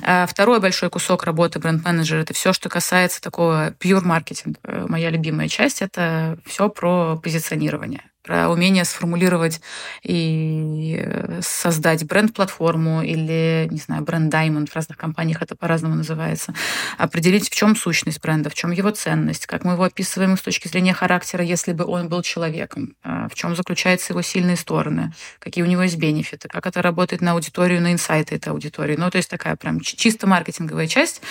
А 0.02 0.26
второй 0.26 0.60
большой 0.60 0.90
кусок 0.90 1.24
работы 1.24 1.58
бренд-менеджера– 1.58 2.20
это 2.22 2.34
все, 2.34 2.52
что 2.52 2.68
касается 2.68 3.20
такого 3.20 3.70
pure 3.80 4.00
маркетинга 4.02 4.58
моя 4.88 5.10
любимая 5.10 5.48
часть, 5.48 5.82
это 5.82 6.38
все 6.46 6.68
про 6.68 7.16
позиционирование 7.16 8.02
про 8.22 8.48
умение 8.48 8.84
сформулировать 8.84 9.60
и 10.02 10.96
э, 11.02 11.40
создать 11.42 12.04
бренд-платформу 12.04 13.02
или, 13.02 13.68
не 13.70 13.78
знаю, 13.78 14.02
бренд-даймонд, 14.02 14.70
в 14.70 14.74
разных 14.74 14.96
компаниях 14.96 15.42
это 15.42 15.56
по-разному 15.56 15.94
называется, 15.94 16.54
определить, 16.98 17.50
в 17.50 17.54
чем 17.54 17.74
сущность 17.74 18.20
бренда, 18.20 18.50
в 18.50 18.54
чем 18.54 18.70
его 18.70 18.90
ценность, 18.90 19.46
как 19.46 19.64
мы 19.64 19.72
его 19.72 19.84
описываем 19.84 20.36
с 20.36 20.42
точки 20.42 20.68
зрения 20.68 20.92
характера, 20.92 21.44
если 21.44 21.72
бы 21.72 21.84
он 21.84 22.08
был 22.08 22.22
человеком, 22.22 22.94
а, 23.02 23.28
в 23.28 23.34
чем 23.34 23.56
заключаются 23.56 24.12
его 24.12 24.22
сильные 24.22 24.56
стороны, 24.56 25.12
какие 25.38 25.64
у 25.64 25.66
него 25.66 25.82
есть 25.82 25.96
бенефиты, 25.96 26.48
как 26.48 26.66
это 26.66 26.80
работает 26.80 27.22
на 27.22 27.32
аудиторию, 27.32 27.80
на 27.80 27.92
инсайты 27.92 28.36
этой 28.36 28.50
аудитории. 28.50 28.96
Ну, 28.96 29.10
то 29.10 29.16
есть 29.16 29.30
такая 29.30 29.56
прям 29.56 29.80
чисто 29.80 30.26
маркетинговая 30.26 30.86
часть, 30.86 31.22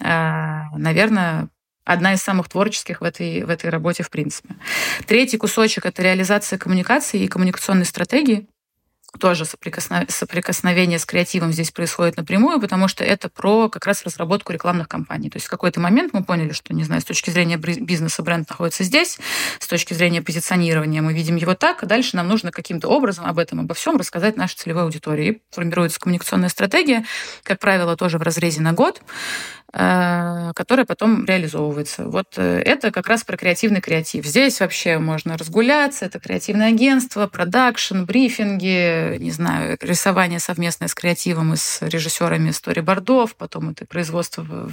а, 0.00 0.64
наверное, 0.76 1.48
одна 1.84 2.14
из 2.14 2.22
самых 2.22 2.48
творческих 2.48 3.00
в 3.00 3.04
этой, 3.04 3.44
в 3.44 3.50
этой 3.50 3.70
работе 3.70 4.02
в 4.02 4.10
принципе. 4.10 4.56
Третий 5.06 5.36
кусочек— 5.36 5.84
это 5.86 6.02
реализация 6.02 6.58
коммуникации 6.58 7.20
и 7.20 7.28
коммуникационной 7.28 7.84
стратегии 7.84 8.46
тоже 9.18 9.44
соприкосновение 9.44 10.98
с 10.98 11.04
креативом 11.04 11.52
здесь 11.52 11.70
происходит 11.72 12.16
напрямую, 12.16 12.60
потому 12.60 12.86
что 12.86 13.02
это 13.02 13.28
про 13.28 13.68
как 13.68 13.86
раз 13.86 14.04
разработку 14.04 14.52
рекламных 14.52 14.88
кампаний. 14.88 15.30
То 15.30 15.36
есть 15.36 15.46
в 15.46 15.50
какой-то 15.50 15.80
момент 15.80 16.12
мы 16.12 16.22
поняли, 16.22 16.52
что, 16.52 16.72
не 16.74 16.84
знаю, 16.84 17.00
с 17.00 17.04
точки 17.04 17.30
зрения 17.30 17.56
бизнеса 17.56 18.22
бренд 18.22 18.48
находится 18.48 18.84
здесь, 18.84 19.18
с 19.58 19.66
точки 19.66 19.94
зрения 19.94 20.22
позиционирования 20.22 21.02
мы 21.02 21.12
видим 21.12 21.36
его 21.36 21.54
так, 21.54 21.82
а 21.82 21.86
дальше 21.86 22.16
нам 22.16 22.28
нужно 22.28 22.52
каким-то 22.52 22.88
образом 22.88 23.26
об 23.26 23.38
этом, 23.38 23.60
обо 23.60 23.74
всем 23.74 23.96
рассказать 23.96 24.36
нашей 24.36 24.56
целевой 24.56 24.84
аудитории. 24.84 25.28
И 25.28 25.42
формируется 25.50 25.98
коммуникационная 25.98 26.48
стратегия, 26.48 27.04
как 27.42 27.58
правило, 27.58 27.96
тоже 27.96 28.18
в 28.18 28.22
разрезе 28.22 28.60
на 28.60 28.72
год, 28.72 29.02
которая 29.72 30.84
потом 30.84 31.24
реализовывается. 31.24 32.04
Вот 32.08 32.34
э, 32.36 32.60
это 32.64 32.90
как 32.90 33.06
раз 33.06 33.22
про 33.22 33.36
креативный 33.36 33.80
креатив. 33.80 34.26
Здесь 34.26 34.58
вообще 34.58 34.98
можно 34.98 35.36
разгуляться, 35.36 36.06
это 36.06 36.18
креативное 36.18 36.68
агентство, 36.68 37.28
продакшн, 37.28 38.02
брифинги, 38.02 39.16
не 39.18 39.30
знаю, 39.30 39.78
рисование 39.80 40.40
совместное 40.40 40.88
с 40.88 40.94
креативом 40.94 41.52
и 41.52 41.56
с 41.56 41.82
режиссерами 41.82 42.50
сторибордов, 42.50 43.36
потом 43.36 43.70
это 43.70 43.86
производство 43.86 44.42
в, 44.42 44.72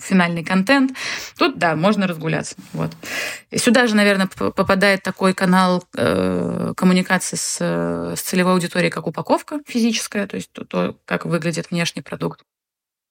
финальный 0.00 0.44
контент. 0.44 0.92
Тут, 1.38 1.58
да, 1.58 1.74
можно 1.74 2.06
разгуляться. 2.06 2.56
Вот. 2.74 2.92
И 3.50 3.56
сюда 3.56 3.86
же, 3.86 3.96
наверное, 3.96 4.26
попадает 4.26 5.02
такой 5.02 5.32
канал 5.32 5.82
э, 5.96 6.74
коммуникации 6.76 7.36
с, 7.36 7.60
с 7.60 8.20
целевой 8.20 8.52
аудиторией, 8.52 8.90
как 8.90 9.06
упаковка 9.06 9.60
физическая, 9.66 10.26
то 10.26 10.36
есть 10.36 10.52
то, 10.52 10.64
то, 10.64 10.96
как 11.06 11.24
выглядит 11.24 11.70
внешний 11.70 12.02
продукт. 12.02 12.42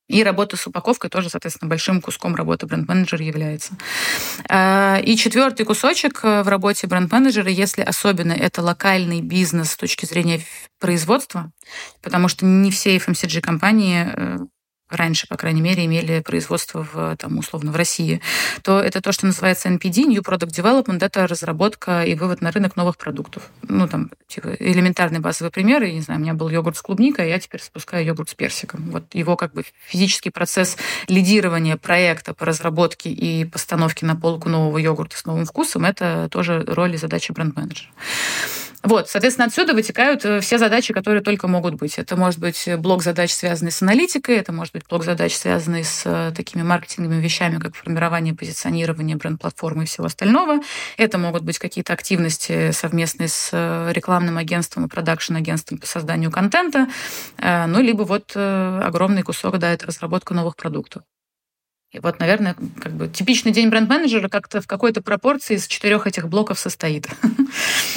И 0.07 0.23
работа 0.23 0.55
с 0.55 0.67
упаковкой 0.67 1.09
тоже, 1.09 1.29
соответственно, 1.29 1.69
большим 1.69 1.99
куском 1.99 2.35
работы 2.35 2.67
бренд-менеджера 2.67 3.23
является. 3.23 3.73
А, 4.47 4.99
и 5.03 5.15
четвертый 5.17 5.65
кусочек 5.65 6.19
э, 6.23 6.43
в 6.43 6.47
работе 6.47 6.85
бренд-менеджера, 6.85 7.49
если 7.49 7.81
особенно 7.81 8.33
это 8.33 8.61
локальный 8.61 9.21
бизнес 9.21 9.71
с 9.71 9.77
точки 9.77 10.05
зрения 10.05 10.41
производства, 10.79 11.51
потому 12.03 12.27
что 12.27 12.45
не 12.45 12.69
все 12.69 12.97
FMCG-компании 12.97 14.47
раньше, 14.89 15.27
по 15.27 15.37
крайней 15.37 15.61
мере, 15.61 15.85
имели 15.85 16.21
производство 16.21 16.87
в, 16.91 17.15
там, 17.17 17.37
условно 17.37 17.71
в 17.71 17.75
России, 17.75 18.21
то 18.61 18.79
это 18.79 19.01
то, 19.01 19.11
что 19.11 19.25
называется 19.25 19.69
NPD, 19.69 20.05
New 20.05 20.21
Product 20.21 20.49
Development, 20.49 21.03
это 21.03 21.27
разработка 21.27 22.03
и 22.03 22.15
вывод 22.15 22.41
на 22.41 22.51
рынок 22.51 22.75
новых 22.75 22.97
продуктов. 22.97 23.49
Ну, 23.63 23.87
там, 23.87 24.11
типа, 24.27 24.55
элементарный 24.59 25.19
базовый 25.19 25.51
пример, 25.51 25.83
я 25.83 25.93
не 25.93 26.01
знаю, 26.01 26.19
у 26.19 26.23
меня 26.23 26.33
был 26.33 26.49
йогурт 26.49 26.77
с 26.77 26.81
клубникой, 26.81 27.25
а 27.25 27.27
я 27.27 27.39
теперь 27.39 27.61
спускаю 27.61 28.05
йогурт 28.05 28.29
с 28.29 28.33
персиком. 28.33 28.91
Вот 28.91 29.13
его 29.13 29.35
как 29.35 29.53
бы 29.53 29.63
физический 29.87 30.29
процесс 30.29 30.77
лидирования 31.07 31.77
проекта 31.77 32.33
по 32.33 32.45
разработке 32.45 33.09
и 33.09 33.45
постановке 33.45 34.05
на 34.05 34.15
полку 34.15 34.49
нового 34.49 34.77
йогурта 34.77 35.17
с 35.17 35.25
новым 35.25 35.45
вкусом, 35.45 35.85
это 35.85 36.29
тоже 36.31 36.63
роль 36.67 36.93
и 36.93 36.97
задача 36.97 37.33
бренд-менеджера. 37.33 37.89
Вот, 38.85 39.09
соответственно, 39.09 39.47
отсюда 39.47 39.73
вытекают 39.73 40.23
э, 40.25 40.39
все 40.41 40.59
задачи, 40.59 40.93
которые 40.93 41.23
только 41.23 41.47
могут 41.47 41.73
быть. 41.73 41.97
Это 41.97 42.15
может 42.15 42.39
быть 42.39 42.69
блок 42.77 43.01
задач, 43.01 43.33
связанный 43.33 43.71
с 43.71 43.81
аналитикой, 43.81 44.35
это 44.35 44.51
может 44.51 44.73
быть 44.73 44.83
блок 44.87 45.03
задач, 45.03 45.35
связанный 45.35 45.83
с 45.83 46.03
э, 46.05 46.31
такими 46.35 46.61
маркетинговыми 46.61 47.19
вещами, 47.19 47.57
как 47.57 47.75
формирование 47.75 48.35
позиционирования 48.35 49.15
бренд-платформы 49.15 49.83
и 49.83 49.87
всего 49.87 50.05
остального. 50.05 50.59
Это 50.97 51.17
могут 51.17 51.41
быть 51.41 51.57
какие-то 51.57 51.93
активности 51.93 52.69
совместные 52.71 53.27
с 53.27 53.49
э, 53.51 53.91
рекламным 53.91 54.37
агентством 54.37 54.85
и 54.85 54.87
продакшн-агентством 54.87 55.79
по 55.79 55.87
созданию 55.87 56.29
контента, 56.29 56.87
ну, 57.41 57.81
либо 57.81 58.03
вот 58.03 58.35
огромный 58.35 59.23
кусок, 59.23 59.57
да, 59.57 59.71
это 59.71 59.87
разработка 59.87 60.33
новых 60.33 60.55
продуктов. 60.55 61.01
И 61.91 61.99
вот, 61.99 62.19
наверное, 62.19 62.55
как 62.81 62.91
бы 62.93 63.07
типичный 63.07 63.53
день 63.53 63.69
бренд-менеджера 63.69 64.27
как-то 64.27 64.59
в 64.59 64.67
какой-то 64.67 65.01
пропорции 65.01 65.55
из 65.55 65.65
четырех 65.65 66.07
этих 66.07 66.27
блоков 66.27 66.59
состоит. 66.59 67.07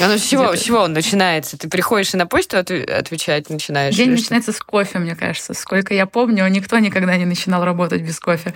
А 0.00 0.07
ну 0.07 0.16
с 0.16 0.23
чего, 0.23 0.54
с 0.54 0.62
чего 0.62 0.80
он 0.83 0.92
начинается? 0.92 1.59
Ты 1.59 1.68
приходишь 1.68 2.14
и 2.14 2.16
на 2.16 2.26
почту 2.26 2.59
отвечать 2.59 3.50
начинаешь? 3.50 3.97
День 3.97 4.11
начинается 4.11 4.52
с 4.52 4.61
кофе, 4.61 5.00
мне 5.00 5.16
кажется. 5.16 5.52
Сколько 5.54 5.95
я 5.95 6.07
помню, 6.07 6.47
никто 6.49 6.78
никогда 6.78 7.16
не 7.16 7.25
начинал 7.25 7.64
работать 7.64 8.02
без 8.02 8.21
кофе. 8.21 8.54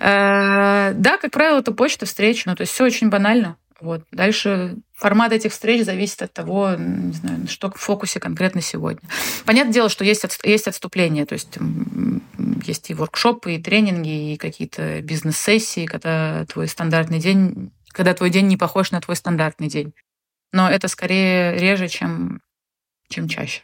Э, 0.00 0.92
да, 0.94 1.18
как 1.18 1.32
правило, 1.32 1.58
это 1.58 1.72
почта, 1.72 2.06
встреча. 2.06 2.44
Ну, 2.46 2.56
то 2.56 2.62
есть 2.62 2.72
все 2.72 2.84
очень 2.84 3.10
банально. 3.10 3.56
Вот. 3.80 4.02
Дальше 4.10 4.76
формат 4.94 5.32
этих 5.32 5.52
встреч 5.52 5.84
зависит 5.84 6.22
от 6.22 6.32
того, 6.32 6.74
не 6.76 7.12
знаю, 7.12 7.46
что 7.48 7.70
в 7.70 7.76
фокусе 7.76 8.18
конкретно 8.18 8.60
сегодня. 8.60 9.08
Понятное 9.44 9.72
дело, 9.72 9.88
что 9.88 10.04
есть, 10.04 10.24
есть 10.42 10.66
отступления, 10.66 11.26
то 11.26 11.34
есть 11.34 11.58
есть 12.62 12.90
и 12.90 12.94
воркшопы, 12.94 13.54
и 13.54 13.62
тренинги, 13.62 14.32
и 14.32 14.36
какие-то 14.36 15.02
бизнес-сессии, 15.02 15.86
когда 15.86 16.44
твой 16.46 16.68
стандартный 16.68 17.18
день, 17.18 17.72
когда 17.88 18.14
твой 18.14 18.30
день 18.30 18.46
не 18.46 18.56
похож 18.56 18.90
на 18.90 19.00
твой 19.00 19.16
стандартный 19.16 19.68
день. 19.68 19.94
Но 20.52 20.70
это 20.70 20.88
скорее 20.88 21.56
реже, 21.58 21.88
чем, 21.88 22.40
чем 23.08 23.28
чаще. 23.28 23.62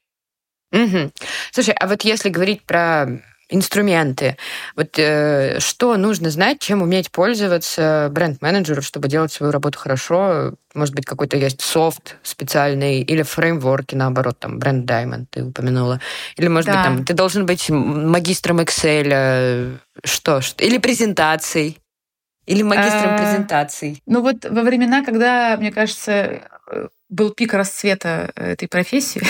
Угу. 0.72 1.12
Слушай, 1.52 1.74
а 1.74 1.86
вот 1.86 2.02
если 2.02 2.28
говорить 2.28 2.62
про 2.62 3.22
инструменты. 3.54 4.36
Вот 4.76 4.98
э, 4.98 5.58
что 5.60 5.96
нужно 5.96 6.30
знать, 6.30 6.58
чем 6.60 6.82
уметь 6.82 7.10
пользоваться 7.10 8.08
бренд-менеджеру, 8.10 8.82
чтобы 8.82 9.08
делать 9.08 9.32
свою 9.32 9.52
работу 9.52 9.78
хорошо? 9.78 10.54
Может 10.74 10.94
быть, 10.94 11.06
какой-то 11.06 11.36
есть 11.36 11.60
софт 11.60 12.16
специальный 12.22 13.02
или 13.02 13.22
фреймворки, 13.22 13.94
наоборот, 13.94 14.38
там, 14.38 14.58
бренд 14.58 14.90
Diamond 14.90 15.26
ты 15.30 15.44
упомянула. 15.44 16.00
Или, 16.36 16.48
может 16.48 16.66
да. 16.66 16.76
быть, 16.76 16.84
там, 16.84 17.04
ты 17.04 17.14
должен 17.14 17.46
быть 17.46 17.70
магистром 17.70 18.60
Excel, 18.60 19.08
э, 19.10 19.76
что, 20.04 20.40
что 20.40 20.64
или 20.64 20.78
презентаций. 20.78 21.78
Или 22.46 22.62
магистром 22.62 23.14
а, 23.14 23.18
презентаций. 23.18 24.02
Ну 24.06 24.20
вот 24.20 24.44
во 24.44 24.62
времена, 24.62 25.02
когда, 25.02 25.56
мне 25.56 25.72
кажется, 25.72 26.42
был 27.14 27.30
пик 27.30 27.54
расцвета 27.54 28.32
этой 28.34 28.68
профессии. 28.68 29.22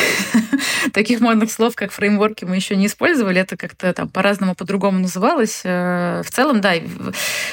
Таких 0.92 1.20
модных 1.20 1.50
слов, 1.50 1.74
как 1.76 1.92
фреймворки, 1.92 2.44
мы 2.44 2.56
еще 2.56 2.76
не 2.76 2.86
использовали. 2.86 3.40
Это 3.40 3.56
как-то 3.56 3.92
там 3.92 4.08
по-разному, 4.08 4.54
по-другому 4.54 4.98
называлось. 4.98 5.60
Э, 5.64 6.22
в 6.24 6.30
целом, 6.30 6.60
да, 6.60 6.74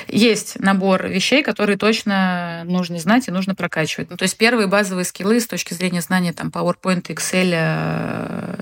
есть 0.08 0.60
набор 0.60 1.08
вещей, 1.08 1.44
которые 1.44 1.78
точно 1.78 2.64
нужно 2.66 2.98
знать 3.00 3.28
и 3.28 3.32
нужно 3.32 3.56
прокачивать. 3.56 4.10
Ну, 4.10 4.18
то 4.18 4.24
есть 4.24 4.38
первые 4.38 4.68
базовые 4.68 5.06
скиллы 5.06 5.40
с 5.40 5.48
точки 5.48 5.74
зрения 5.74 6.02
знания 6.02 6.34
там 6.34 6.50
PowerPoint, 6.50 7.04
Excel, 7.08 7.52
э, 7.54 8.56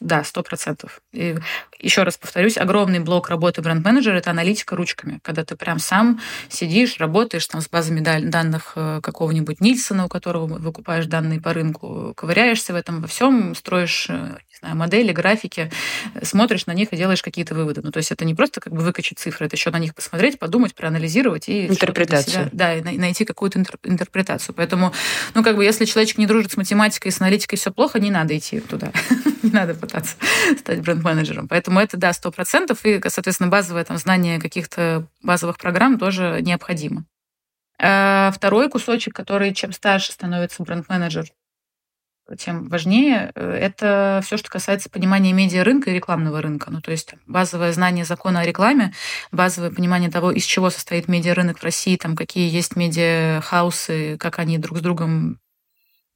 да, 0.00 0.24
сто 0.24 0.42
процентов. 0.42 1.00
Еще 1.12 2.02
раз 2.02 2.16
повторюсь, 2.16 2.56
огромный 2.56 3.00
блок 3.00 3.28
работы 3.28 3.62
бренд-менеджера– 3.62 4.16
это 4.16 4.30
аналитика 4.30 4.76
ручками, 4.76 5.20
когда 5.22 5.44
ты 5.44 5.56
прям 5.56 5.78
сам 5.78 6.20
сидишь, 6.48 6.98
работаешь 6.98 7.46
там 7.46 7.60
с 7.60 7.68
базами 7.68 8.00
данных 8.00 8.72
э, 8.76 9.00
какого-нибудь 9.02 9.60
Нильсона, 9.60 10.06
у 10.06 10.08
которого 10.08 10.46
выкупаешь 10.46 11.03
данные 11.06 11.40
по 11.40 11.52
рынку, 11.52 12.12
ковыряешься 12.16 12.72
в 12.72 12.76
этом 12.76 13.00
во 13.00 13.08
всем, 13.08 13.54
строишь 13.54 14.06
э, 14.08 14.14
не 14.14 14.58
знаю, 14.60 14.76
модели, 14.76 15.12
графики, 15.12 15.70
смотришь 16.22 16.66
на 16.66 16.72
них 16.72 16.92
и 16.92 16.96
делаешь 16.96 17.22
какие-то 17.22 17.54
выводы. 17.54 17.80
Ну, 17.82 17.90
то 17.90 17.98
есть 17.98 18.12
это 18.12 18.24
не 18.24 18.34
просто 18.34 18.60
как 18.60 18.72
бы 18.72 18.80
выкачать 18.82 19.18
цифры, 19.18 19.46
это 19.46 19.56
еще 19.56 19.70
на 19.70 19.78
них 19.78 19.94
посмотреть, 19.94 20.38
подумать, 20.38 20.74
проанализировать 20.74 21.48
и 21.48 21.66
интерпретацию. 21.66 22.46
Себя, 22.46 22.48
да, 22.52 22.74
и 22.74 22.98
найти 22.98 23.24
какую-то 23.24 23.62
интерпретацию. 23.82 24.54
Поэтому, 24.54 24.92
ну, 25.34 25.42
как 25.42 25.56
бы, 25.56 25.64
если 25.64 25.84
человек 25.84 26.16
не 26.18 26.26
дружит 26.26 26.52
с 26.52 26.56
математикой 26.56 27.12
с 27.12 27.20
аналитикой, 27.20 27.58
все 27.58 27.72
плохо, 27.72 27.98
не 28.00 28.10
надо 28.10 28.36
идти 28.36 28.60
туда. 28.60 28.92
не 29.42 29.50
надо 29.50 29.74
пытаться 29.74 30.16
стать 30.58 30.80
бренд-менеджером. 30.80 31.48
Поэтому 31.48 31.80
это, 31.80 31.96
да, 31.96 32.12
сто 32.12 32.30
процентов. 32.30 32.84
И, 32.84 33.00
соответственно, 33.08 33.50
базовое 33.50 33.84
там 33.84 33.98
знание 33.98 34.40
каких-то 34.40 35.06
базовых 35.22 35.58
программ 35.58 35.98
тоже 35.98 36.40
необходимо. 36.42 37.04
А 37.78 38.30
второй 38.32 38.68
кусочек, 38.68 39.14
который 39.14 39.52
чем 39.54 39.72
старше 39.72 40.12
становится 40.12 40.62
бренд-менеджер, 40.62 41.26
тем 42.38 42.68
важнее, 42.68 43.32
э, 43.34 43.50
это 43.52 44.20
все, 44.24 44.36
что 44.38 44.48
касается 44.48 44.88
понимания 44.88 45.32
медиа-рынка 45.32 45.90
и 45.90 45.94
рекламного 45.94 46.40
рынка. 46.40 46.70
Ну, 46.70 46.80
то 46.80 46.90
есть 46.90 47.14
базовое 47.26 47.72
знание 47.72 48.04
закона 48.04 48.40
о 48.40 48.46
рекламе, 48.46 48.94
базовое 49.30 49.70
понимание 49.70 50.10
того, 50.10 50.30
из 50.30 50.44
чего 50.44 50.70
состоит 50.70 51.06
медиа-рынок 51.08 51.58
в 51.58 51.64
России, 51.64 51.96
там, 51.96 52.16
какие 52.16 52.50
есть 52.50 52.76
медиа-хаусы, 52.76 54.16
как 54.18 54.38
они 54.38 54.56
друг 54.58 54.78
с 54.78 54.80
другом 54.80 55.38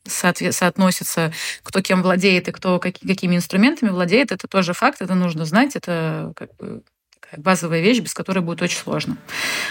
соотносятся, 0.07 1.33
кто 1.62 1.83
кем 1.83 2.03
владеет 2.03 2.49
и 2.49 2.53
кто 2.53 2.79
какими 2.79 3.37
инструментами 3.37 3.91
владеет, 3.91 4.33
это 4.33 4.49
тоже 4.49 4.73
факт, 4.73 5.03
это 5.03 5.15
нужно 5.15 5.45
знать, 5.45 5.77
это 5.77 6.33
как 6.37 6.57
бы 6.57 6.83
базовая 7.37 7.80
вещь, 7.80 8.00
без 8.00 8.14
которой 8.14 8.40
будет 8.40 8.62
очень 8.62 8.78
сложно. 8.78 9.16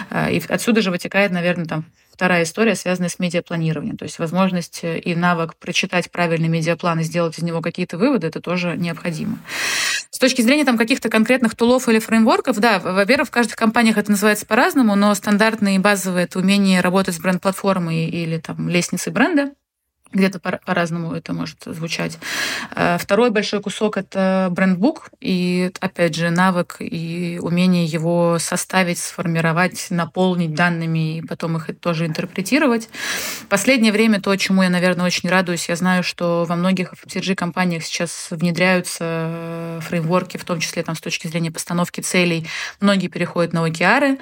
А, 0.10 0.30
и 0.30 0.42
отсюда 0.48 0.82
же 0.82 0.92
вытекает, 0.92 1.32
наверное, 1.32 1.66
там 1.66 1.86
вторая 2.12 2.44
история, 2.44 2.76
связанная 2.76 3.10
с 3.10 3.20
медиапланированием. 3.20 3.96
То 3.96 4.04
есть 4.04 4.18
возможность 4.18 4.82
и 4.84 5.16
навык 5.16 5.56
прочитать 5.56 6.10
правильный 6.10 6.48
медиаплан 6.48 7.00
и 7.00 7.04
сделать 7.04 7.38
из 7.38 7.44
него 7.44 7.62
какие-то 7.62 8.00
выводы, 8.00 8.26
это 8.26 8.42
тоже 8.42 8.76
необходимо. 8.76 9.38
С 10.10 10.18
точки 10.18 10.42
зрения 10.42 10.66
там, 10.66 10.80
каких-то 10.80 11.10
конкретных 11.10 11.56
тулов 11.56 11.88
или 11.88 12.00
фреймворков, 12.00 12.58
да, 12.58 12.80
во-первых, 12.80 13.28
в 13.28 13.32
каждых 13.32 13.56
компаниях 13.56 13.98
это 13.98 14.10
называется 14.10 14.48
по-разному, 14.48 14.96
но 14.96 15.14
стандартные 15.14 15.76
и 15.76 15.80
базовые 15.80 16.24
это 16.26 16.40
умение 16.40 16.82
работать 16.82 17.14
с 17.14 17.20
бренд-платформой 17.20 18.06
или 18.06 18.40
там 18.40 18.68
лестницей 18.68 19.14
бренда, 19.14 19.52
где-то 20.12 20.40
по-разному 20.40 21.14
это 21.14 21.34
может 21.34 21.60
звучать. 21.66 22.18
Э, 22.76 22.98
второй 23.00 23.30
большой 23.30 23.62
кусок— 23.62 23.98
это 23.98 24.50
брендбук, 24.52 25.10
и, 25.20 25.72
опять 25.80 26.16
же, 26.16 26.30
навык 26.30 26.78
и 26.80 27.40
умение 27.42 27.86
его 27.86 28.38
составить, 28.40 29.00
сформировать, 29.00 29.88
наполнить 29.90 30.54
данными 30.54 31.18
и 31.18 31.22
потом 31.22 31.58
их 31.58 31.70
тоже 31.80 32.06
интерпретировать. 32.06 32.90
последнее 33.50 33.92
время 33.92 34.22
то, 34.22 34.36
чему 34.36 34.64
я, 34.64 34.70
наверное, 34.70 35.06
очень 35.06 35.30
радуюсь, 35.30 35.70
я 35.70 35.76
знаю, 35.76 36.04
что 36.04 36.46
во 36.48 36.56
многих 36.56 36.94
FMCG-компаниях 36.94 37.84
сейчас 37.84 38.28
внедряются 38.32 39.04
э, 39.04 39.80
фреймворки, 39.82 40.38
в 40.38 40.46
том 40.46 40.60
числе 40.60 40.84
там, 40.84 40.96
с 40.96 41.02
точки 41.02 41.28
зрения 41.28 41.52
постановки 41.52 42.02
целей. 42.02 42.48
Многие 42.80 43.08
переходят 43.08 43.54
на 43.54 43.68
OKR. 43.68 44.20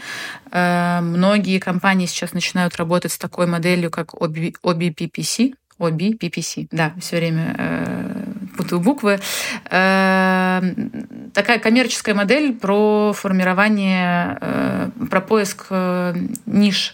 Э, 0.52 1.00
многие 1.02 1.60
компании 1.60 2.06
сейчас 2.06 2.34
начинают 2.34 2.76
работать 2.78 3.12
с 3.12 3.18
такой 3.18 3.48
моделью, 3.48 3.92
как 3.92 4.14
OBPPC, 4.14 5.54
OB, 5.80 6.18
PPC, 6.18 6.68
да, 6.72 6.94
все 7.00 7.18
время 7.18 7.56
э, 7.58 8.26
путаю 8.58 8.80
буквы. 8.80 9.20
Э, 9.70 10.62
такая 11.34 11.60
коммерческая 11.60 12.16
модель 12.16 12.54
про 12.54 13.14
формирование, 13.14 14.38
э, 14.40 14.90
про 15.10 15.22
поиск 15.22 15.68
э, 15.70 16.16
ниш 16.46 16.94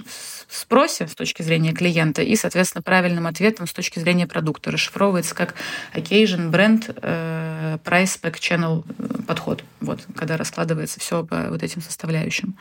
спросе 0.52 1.08
с 1.08 1.16
точки 1.16 1.42
зрения 1.42 1.74
клиента 1.74 2.22
и, 2.22 2.36
соответственно, 2.36 2.82
правильным 2.82 3.28
ответом 3.28 3.68
с 3.68 3.74
точки 3.74 4.00
зрения 4.00 4.28
продукта. 4.28 4.72
Расшифровывается 4.72 5.34
как 5.34 5.56
occasion, 5.94 6.50
бренд, 6.50 6.90
э, 7.02 7.78
price, 7.84 8.20
pack, 8.22 8.36
channel 8.36 8.84
э, 8.98 9.22
подход. 9.26 9.64
Вот, 9.80 10.02
когда 10.16 10.38
раскладывается 10.38 11.00
все 11.00 11.26
по 11.26 11.50
вот 11.50 11.64
этим 11.64 11.82
составляющим. 11.82 12.56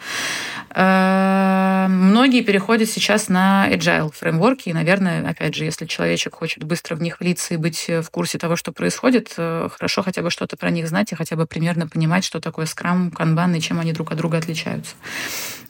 Э, 0.75 1.87
многие 1.89 2.43
переходят 2.43 2.89
сейчас 2.89 3.29
на 3.29 3.69
agile 3.71 4.13
фреймворки, 4.13 4.69
и, 4.69 4.73
наверное, 4.73 5.29
опять 5.29 5.55
же, 5.55 5.65
если 5.65 5.87
человечек 5.87 6.35
хочет 6.35 6.65
быстро 6.65 6.95
в 6.95 7.03
них 7.03 7.21
влиться 7.21 7.55
и 7.55 7.57
быть 7.57 7.87
в 7.89 8.09
курсе 8.11 8.39
того, 8.39 8.57
что 8.57 8.73
происходит, 8.73 9.35
хорошо 9.35 10.03
хотя 10.03 10.23
бы 10.23 10.31
что-то 10.31 10.57
про 10.57 10.71
них 10.71 10.89
знать 10.89 11.13
и 11.13 11.15
хотя 11.15 11.37
бы 11.37 11.47
примерно 11.47 11.89
понимать, 11.89 12.25
что 12.25 12.41
такое 12.41 12.67
скрам, 12.67 13.11
канбан 13.11 13.55
и 13.55 13.61
чем 13.61 13.81
они 13.81 13.93
друг 13.93 14.13
от 14.13 14.19
друга 14.19 14.39
отличаются. 14.39 14.95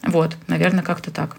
Вот, 0.02 0.36
наверное, 0.48 0.82
как-то 0.82 1.10
так. 1.10 1.36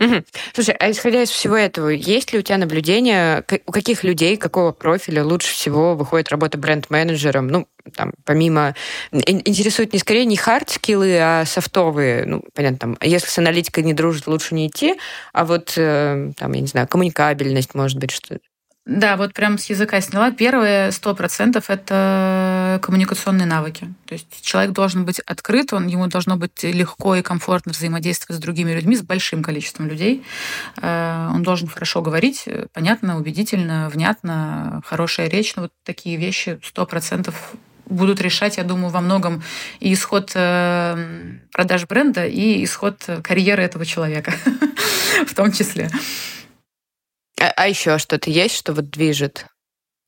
Угу. 0.00 0.24
Слушай, 0.52 0.74
а 0.80 0.90
исходя 0.90 1.22
из 1.22 1.30
всего 1.30 1.56
этого, 1.56 1.88
есть 1.88 2.32
ли 2.32 2.40
у 2.40 2.42
тебя 2.42 2.58
наблюдение, 2.58 3.44
у 3.66 3.72
каких 3.72 4.02
людей, 4.02 4.36
какого 4.36 4.72
профиля 4.72 5.24
лучше 5.24 5.52
всего 5.52 5.94
выходит 5.94 6.30
работа 6.30 6.58
бренд-менеджером? 6.58 7.46
Ну, 7.46 7.68
там, 7.94 8.12
помимо... 8.24 8.74
Интересует 9.12 9.92
не 9.92 10.00
скорее 10.00 10.24
не 10.24 10.36
хард-скиллы, 10.36 11.16
а 11.20 11.44
софтовые. 11.44 12.24
Ну, 12.26 12.42
понятно, 12.54 12.78
там, 12.78 12.98
если 13.02 13.28
с 13.28 13.38
аналитикой 13.38 13.84
не 13.84 13.94
дружит, 13.94 14.26
лучше 14.26 14.56
не 14.56 14.66
идти, 14.66 14.96
а 15.32 15.44
вот, 15.44 15.74
э, 15.76 16.32
там, 16.36 16.52
я 16.52 16.60
не 16.60 16.66
знаю, 16.66 16.88
коммуникабельность, 16.88 17.74
может 17.74 17.98
быть, 17.98 18.10
что 18.10 18.38
да, 18.86 19.16
вот 19.16 19.32
прям 19.32 19.56
с 19.56 19.70
языка 19.70 20.02
сняла. 20.02 20.30
Первое, 20.30 20.90
сто 20.90 21.14
процентов, 21.14 21.70
это 21.70 22.78
коммуникационные 22.82 23.46
навыки. 23.46 23.88
То 24.04 24.12
есть 24.12 24.42
человек 24.42 24.72
должен 24.72 25.06
быть 25.06 25.20
открыт, 25.20 25.72
он, 25.72 25.86
ему 25.86 26.06
должно 26.06 26.36
быть 26.36 26.62
легко 26.62 27.14
и 27.14 27.22
комфортно 27.22 27.72
взаимодействовать 27.72 28.38
с 28.38 28.42
другими 28.42 28.72
людьми, 28.72 28.94
с 28.94 29.00
большим 29.00 29.42
количеством 29.42 29.88
людей. 29.88 30.22
Э, 30.82 31.30
он 31.32 31.42
должен 31.42 31.66
хорошо 31.66 32.02
говорить, 32.02 32.46
понятно, 32.74 33.16
убедительно, 33.16 33.88
внятно, 33.88 34.82
хорошая 34.84 35.28
речь. 35.28 35.56
Ну, 35.56 35.62
вот 35.62 35.72
такие 35.82 36.18
вещи 36.18 36.60
сто 36.62 36.84
процентов 36.84 37.54
будут 37.86 38.20
решать, 38.20 38.58
я 38.58 38.64
думаю, 38.64 38.90
во 38.90 39.00
многом 39.00 39.42
и 39.80 39.94
исход 39.94 40.32
э, 40.34 41.38
продаж 41.52 41.86
бренда, 41.86 42.26
и 42.26 42.62
исход 42.64 43.02
карьеры 43.22 43.62
этого 43.62 43.86
человека 43.86 44.34
в 45.26 45.34
том 45.34 45.52
числе. 45.52 45.90
А, 47.40 47.52
а 47.56 47.68
еще 47.68 47.98
что-то 47.98 48.30
есть, 48.30 48.56
что 48.56 48.72
вот 48.72 48.90
движет? 48.90 49.46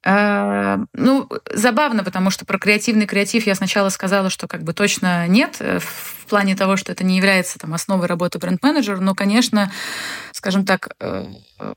А, 0.08 0.78
ну, 0.92 1.28
забавно, 1.52 2.04
потому 2.04 2.30
что 2.30 2.46
про 2.46 2.58
креативный 2.58 3.06
креатив 3.06 3.44
я 3.44 3.56
сначала 3.56 3.88
сказала, 3.88 4.30
что 4.30 4.46
как 4.46 4.62
бы 4.62 4.72
точно 4.72 5.26
нет, 5.26 5.56
э, 5.58 5.80
в 5.80 6.26
плане 6.28 6.54
того, 6.54 6.76
что 6.76 6.92
это 6.92 7.02
не 7.02 7.16
является 7.16 7.58
там, 7.58 7.74
основой 7.74 8.06
работы 8.06 8.38
бренд-менеджера, 8.38 9.00
но, 9.00 9.16
конечно, 9.16 9.72
скажем 10.30 10.64
так, 10.64 10.90
э, 11.00 11.24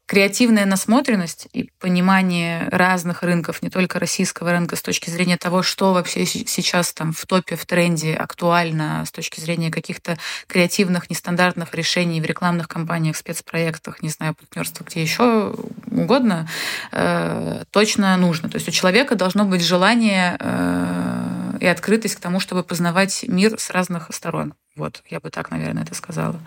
креативная 0.06 0.66
насмотренность 0.66 1.48
и 1.54 1.70
понимание 1.80 2.68
разных 2.70 3.24
рынков, 3.24 3.62
не 3.62 3.70
только 3.70 4.00
российского 4.00 4.52
рынка, 4.52 4.76
с 4.76 4.82
точки 4.82 5.10
зрения 5.10 5.38
того, 5.38 5.64
что 5.64 5.94
вообще 5.94 6.26
сейчас 6.26 6.94
там 6.94 7.14
в 7.14 7.26
топе, 7.26 7.56
в 7.56 7.66
тренде 7.66 8.14
актуально, 8.14 9.04
с 9.06 9.12
точки 9.12 9.40
зрения 9.40 9.72
каких-то 9.72 10.18
креативных, 10.48 11.10
нестандартных 11.10 11.74
решений 11.74 12.22
в 12.22 12.26
рекламных 12.26 12.68
кампаниях, 12.68 13.16
спецпроектах, 13.16 14.02
не 14.02 14.10
знаю, 14.10 14.36
партнерства, 14.36 14.84
где 14.84 15.02
еще 15.02 15.56
угодно, 15.92 16.48
э, 16.92 17.64
точно 17.72 18.16
нужно. 18.18 18.50
То 18.50 18.58
есть 18.58 18.68
у 18.68 18.72
человека 18.72 19.16
должно 19.16 19.46
быть 19.46 19.62
желание 19.62 20.38
э, 20.40 21.58
и 21.60 21.66
открытость 21.66 22.16
к 22.16 22.20
тому, 22.20 22.40
чтобы 22.40 22.64
познавать 22.64 23.26
мир 23.28 23.60
с 23.60 23.70
разных 23.70 24.08
сторон. 24.12 24.54
Вот, 24.76 25.04
я 25.10 25.20
бы 25.20 25.30
так, 25.30 25.52
наверное, 25.52 25.84
это 25.84 25.94
сказала. 25.94 26.40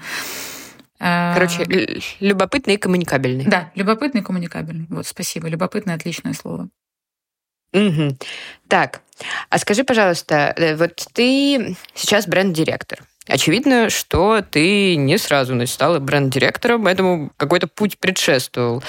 Короче, 1.02 1.62
а, 1.64 2.00
любопытный 2.20 2.74
и 2.74 2.76
коммуникабельный. 2.76 3.44
Да, 3.44 3.72
любопытный 3.74 4.20
и 4.20 4.24
коммуникабельный. 4.24 4.86
Вот, 4.88 5.04
спасибо. 5.04 5.48
Любопытное 5.48 5.96
отличное 5.96 6.32
слово. 6.32 6.68
Угу. 7.72 8.16
Так, 8.68 9.00
а 9.48 9.58
скажи, 9.58 9.82
пожалуйста, 9.82 10.54
э, 10.56 10.76
вот 10.76 11.04
ты 11.12 11.76
сейчас 11.94 12.28
бренд-директор. 12.28 13.00
Очевидно, 13.26 13.90
что 13.90 14.42
ты 14.42 14.94
не 14.96 15.18
сразу 15.18 15.66
стала 15.66 15.98
бренд-директором, 15.98 16.86
этому 16.86 17.32
какой-то 17.36 17.66
путь 17.66 17.98
предшествовал. 17.98 18.84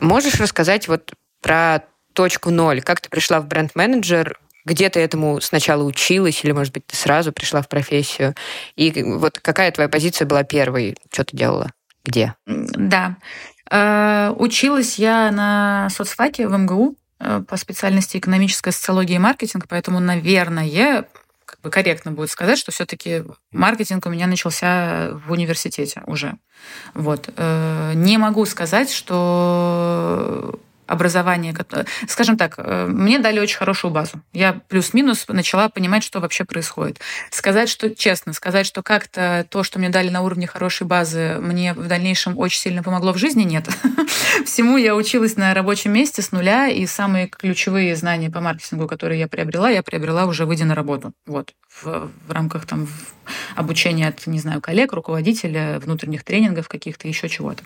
Можешь 0.00 0.40
рассказать 0.40 0.88
вот 0.88 1.12
про 1.40 1.80
точку 2.12 2.50
ноль, 2.50 2.82
как 2.82 3.00
ты 3.00 3.08
пришла 3.08 3.40
в 3.40 3.46
бренд-менеджер, 3.46 4.38
где 4.64 4.88
ты 4.88 5.00
этому 5.00 5.40
сначала 5.40 5.82
училась, 5.82 6.44
или, 6.44 6.52
может 6.52 6.72
быть, 6.72 6.86
ты 6.86 6.96
сразу 6.96 7.32
пришла 7.32 7.62
в 7.62 7.68
профессию? 7.68 8.34
И 8.76 9.02
вот 9.02 9.38
какая 9.40 9.70
твоя 9.72 9.88
позиция 9.88 10.26
была 10.26 10.42
первой? 10.44 10.96
Что 11.12 11.24
ты 11.24 11.36
делала? 11.36 11.70
Где? 12.04 12.34
Да. 12.46 13.16
Э, 13.70 14.34
училась 14.36 14.98
я 14.98 15.30
на 15.30 15.88
соцфаке 15.90 16.48
в 16.48 16.56
МГУ 16.56 16.96
э, 17.18 17.42
по 17.48 17.56
специальности 17.56 18.18
экономическая 18.18 18.72
социология 18.72 19.16
и 19.16 19.20
маркетинг, 19.20 19.66
поэтому, 19.68 20.00
наверное, 20.00 21.06
как 21.44 21.60
бы 21.60 21.70
корректно 21.70 22.12
будет 22.12 22.30
сказать, 22.30 22.58
что 22.58 22.72
все-таки 22.72 23.24
маркетинг 23.52 24.06
у 24.06 24.10
меня 24.10 24.26
начался 24.26 25.10
в 25.26 25.32
университете 25.32 26.02
уже. 26.06 26.36
Вот. 26.94 27.28
Э, 27.36 27.92
не 27.94 28.18
могу 28.18 28.44
сказать, 28.46 28.90
что 28.90 30.58
образование, 30.86 31.54
скажем 32.08 32.36
так, 32.36 32.54
э, 32.58 32.86
мне 32.86 33.18
дали 33.18 33.38
очень 33.38 33.56
хорошую 33.56 33.90
базу. 33.90 34.20
Я 34.32 34.60
плюс-минус 34.68 35.24
начала 35.28 35.68
понимать, 35.68 36.04
что 36.04 36.20
вообще 36.20 36.44
происходит. 36.44 37.00
Сказать, 37.30 37.68
что 37.68 37.94
честно, 37.94 38.32
сказать, 38.32 38.66
что 38.66 38.82
как-то 38.82 39.46
то, 39.48 39.62
что 39.62 39.78
мне 39.78 39.88
дали 39.88 40.10
на 40.10 40.22
уровне 40.22 40.46
хорошей 40.46 40.86
базы, 40.86 41.38
мне 41.40 41.74
в 41.74 41.86
дальнейшем 41.86 42.38
очень 42.38 42.60
сильно 42.60 42.82
помогло 42.82 43.12
в 43.12 43.18
жизни, 43.18 43.44
нет. 43.44 43.68
Всему 44.44 44.76
я 44.76 44.94
училась 44.94 45.36
на 45.36 45.54
рабочем 45.54 45.92
месте 45.92 46.22
с 46.22 46.32
нуля, 46.32 46.68
и 46.68 46.86
самые 46.86 47.28
ключевые 47.28 47.96
знания 47.96 48.30
по 48.30 48.40
маркетингу, 48.40 48.86
которые 48.86 49.20
я 49.20 49.28
приобрела, 49.28 49.70
я 49.70 49.82
приобрела 49.82 50.26
уже 50.26 50.44
выйдя 50.44 50.64
на 50.64 50.74
работу. 50.74 51.12
Вот 51.26 51.54
в, 51.82 52.10
в 52.28 52.32
рамках 52.32 52.66
там 52.66 52.86
обучения 53.56 54.08
от, 54.08 54.26
не 54.26 54.38
знаю, 54.38 54.60
коллег, 54.60 54.92
руководителя, 54.92 55.80
внутренних 55.80 56.24
тренингов 56.24 56.68
каких-то, 56.68 57.08
еще 57.08 57.28
чего-то. 57.28 57.62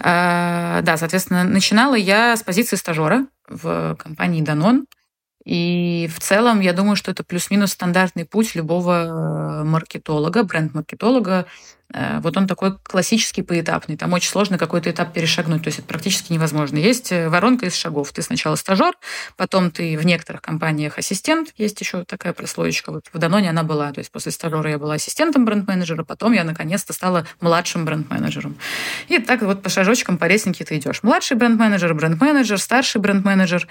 А, 0.00 0.80
да, 0.82 0.96
соответственно, 0.96 1.44
начинала 1.44 1.94
я 1.94 2.36
с 2.36 2.42
позиции 2.44 2.76
стажера 2.76 3.26
в 3.48 3.96
компании 3.96 4.42
Danone. 4.42 4.84
И 5.44 6.08
в 6.14 6.20
целом, 6.20 6.60
я 6.60 6.72
думаю, 6.72 6.96
что 6.96 7.10
это 7.10 7.22
плюс-минус 7.22 7.72
стандартный 7.72 8.24
путь 8.24 8.54
любого 8.54 9.62
маркетолога, 9.64 10.42
бренд-маркетолога, 10.42 11.46
Э, 11.83 11.83
вот 11.94 12.36
он 12.36 12.46
такой 12.46 12.76
классический 12.78 13.42
поэтапный. 13.42 13.96
Там 13.96 14.12
очень 14.12 14.30
сложно 14.30 14.58
какой-то 14.58 14.90
этап 14.90 15.12
перешагнуть. 15.12 15.62
То 15.62 15.68
есть 15.68 15.78
это 15.78 15.88
практически 15.88 16.32
невозможно. 16.32 16.78
Есть 16.78 17.12
э, 17.12 17.28
воронка 17.28 17.66
из 17.66 17.74
шагов. 17.76 18.12
Ты 18.12 18.22
сначала 18.22 18.56
стажер, 18.56 18.94
потом 19.36 19.70
ты 19.70 19.96
в 19.96 20.04
некоторых 20.04 20.42
компаниях 20.42 20.98
ассистент. 20.98 21.52
Есть 21.56 21.80
еще 21.80 22.04
такая 22.04 22.32
прослоечка. 22.32 22.90
Вот 22.90 23.04
в 23.12 23.18
Даноне 23.18 23.50
она 23.50 23.62
была. 23.62 23.92
То 23.92 24.00
есть 24.00 24.10
после 24.10 24.32
стажера 24.32 24.68
я 24.68 24.78
была 24.78 24.94
ассистентом 24.94 25.44
бренд-менеджера, 25.44 26.04
потом 26.04 26.32
я 26.32 26.44
наконец-то 26.44 26.92
стала 26.92 27.26
младшим 27.40 27.84
бренд-менеджером. 27.84 28.56
И 29.08 29.18
так 29.18 29.42
вот 29.42 29.62
по 29.62 29.68
шажочкам, 29.68 30.18
по 30.18 30.24
лестнике 30.24 30.64
ты 30.64 30.78
идешь. 30.78 31.02
Младший 31.02 31.36
бренд-менеджер, 31.36 31.94
бренд-менеджер, 31.94 32.58
старший 32.58 33.00
бренд-менеджер. 33.00 33.68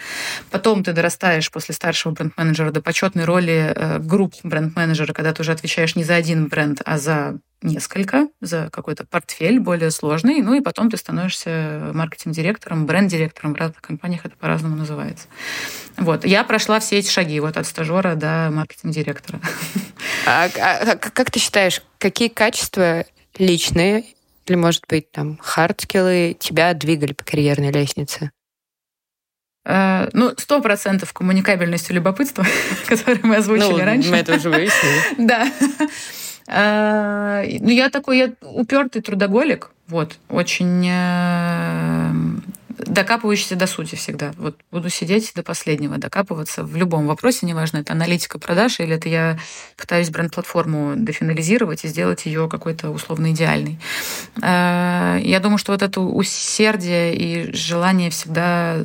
Потом 0.50 0.84
ты 0.84 0.94
дорастаешь 0.94 1.52
после 1.52 1.76
старшего 1.76 2.14
бренд-менеджера 2.14 2.72
до 2.72 2.82
почетной 2.82 3.26
роли 3.26 3.74
э, 3.76 4.00
group 4.00 4.36
бренд-менеджера, 4.44 5.14
когда 5.14 5.34
ты 5.34 5.42
уже 5.42 5.52
отвечаешь 5.52 5.96
не 5.96 6.04
за 6.04 6.16
один 6.16 6.48
бренд, 6.48 6.82
а 6.86 6.98
за 6.98 7.40
несколько 7.64 8.28
за 8.42 8.70
какой-то 8.72 9.06
портфель 9.06 9.60
более 9.60 9.92
сложный, 9.92 10.42
ну 10.42 10.54
и 10.54 10.62
потом 10.62 10.92
ты 10.92 10.98
становишься 10.98 11.92
маркетинг-директором, 11.94 12.86
бренд-директором. 12.86 13.54
В 13.54 13.58
разных 13.58 13.82
компаниях 13.82 14.26
это 14.26 14.36
по-разному 14.36 14.76
называется. 14.76 15.28
Вот. 15.98 16.26
Я 16.26 16.44
прошла 16.44 16.80
все 16.80 17.00
эти 17.00 17.10
шаги 17.10 17.40
вот 17.40 17.58
от 17.58 17.66
стажера 17.66 18.16
до 18.16 18.50
маркетинг-директора. 18.52 19.40
А, 20.26 20.50
а, 20.60 20.92
а 20.92 20.96
как 20.96 21.32
ты 21.32 21.40
считаешь, 21.40 21.82
какие 21.98 22.28
качества 22.28 23.06
личные 23.38 24.06
или, 24.46 24.56
может 24.56 24.84
быть, 24.88 25.12
там, 25.12 25.38
хардскиллы 25.42 26.36
тебя 26.40 26.74
двигали 26.74 27.14
по 27.14 27.24
карьерной 27.24 27.72
лестнице? 27.72 28.32
Uh, 29.66 30.10
ну, 30.12 30.34
сто 30.38 30.60
процентов 30.62 31.14
коммуникабельность 31.14 31.90
и 31.90 31.94
любопытство, 31.94 32.46
которые 32.88 33.24
мы 33.24 33.38
озвучили 33.38 33.72
ну, 33.72 33.78
раньше. 33.78 34.12
Мы 34.12 34.18
это 34.18 34.36
уже 34.36 34.50
выяснили. 34.50 35.02
Да. 35.26 35.50
А, 36.48 37.44
ну, 37.60 37.70
я 37.70 37.90
такой, 37.90 38.18
я 38.18 38.32
упертый 38.42 39.02
трудоголик, 39.02 39.72
вот, 39.88 40.18
очень 40.30 40.86
э, 40.88 42.03
докапывающийся 42.78 43.56
до 43.56 43.68
сути 43.68 43.96
всегда. 43.96 44.34
Вот 44.38 44.58
буду 44.72 44.90
сидеть 44.90 45.32
до 45.36 45.44
последнего, 45.44 45.98
докапываться 45.98 46.64
в 46.64 46.76
любом 46.76 47.08
вопросе, 47.08 47.46
неважно, 47.46 47.78
это 47.78 47.94
аналитика 47.94 48.40
продаж 48.40 48.80
или 48.80 48.96
это 48.96 49.10
я 49.10 49.38
пытаюсь 49.78 50.10
бренд-платформу 50.10 50.94
дофинализировать 50.96 51.86
и 51.86 51.88
сделать 51.88 52.26
ее 52.26 52.48
какой-то 52.50 52.90
условно 52.90 53.32
идеальной. 53.32 53.80
А, 54.42 55.18
я 55.20 55.40
думаю, 55.40 55.58
что 55.58 55.72
вот 55.72 55.82
это 55.82 56.02
усердие 56.02 57.16
и 57.16 57.54
желание 57.54 58.10
всегда 58.10 58.78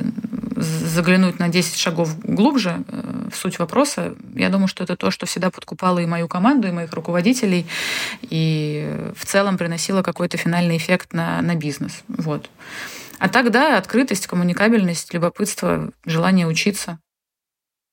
заглянуть 0.59 1.39
на 1.39 1.47
10 1.47 1.77
шагов 1.77 2.19
глубже 2.19 2.83
э, 2.87 3.29
в 3.31 3.35
суть 3.35 3.59
вопроса, 3.59 4.15
я 4.35 4.49
думаю, 4.49 4.67
что 4.67 4.83
это 4.83 4.95
то, 4.95 5.11
что 5.11 5.25
всегда 5.25 5.49
подкупало 5.49 5.99
и 5.99 6.05
мою 6.05 6.27
команду, 6.27 6.67
и 6.67 6.71
моих 6.71 6.91
руководителей, 6.93 7.65
и 8.21 9.11
в 9.15 9.25
целом 9.25 9.57
приносило 9.57 10.03
какой-то 10.03 10.37
финальный 10.37 10.77
эффект 10.77 11.13
на, 11.13 11.41
на 11.41 11.55
бизнес. 11.55 12.03
Вот. 12.07 12.49
А 13.19 13.29
так, 13.29 13.51
да, 13.51 13.77
открытость, 13.77 14.27
коммуникабельность, 14.27 15.13
любопытство, 15.13 15.91
желание 16.05 16.47
учиться. 16.47 16.99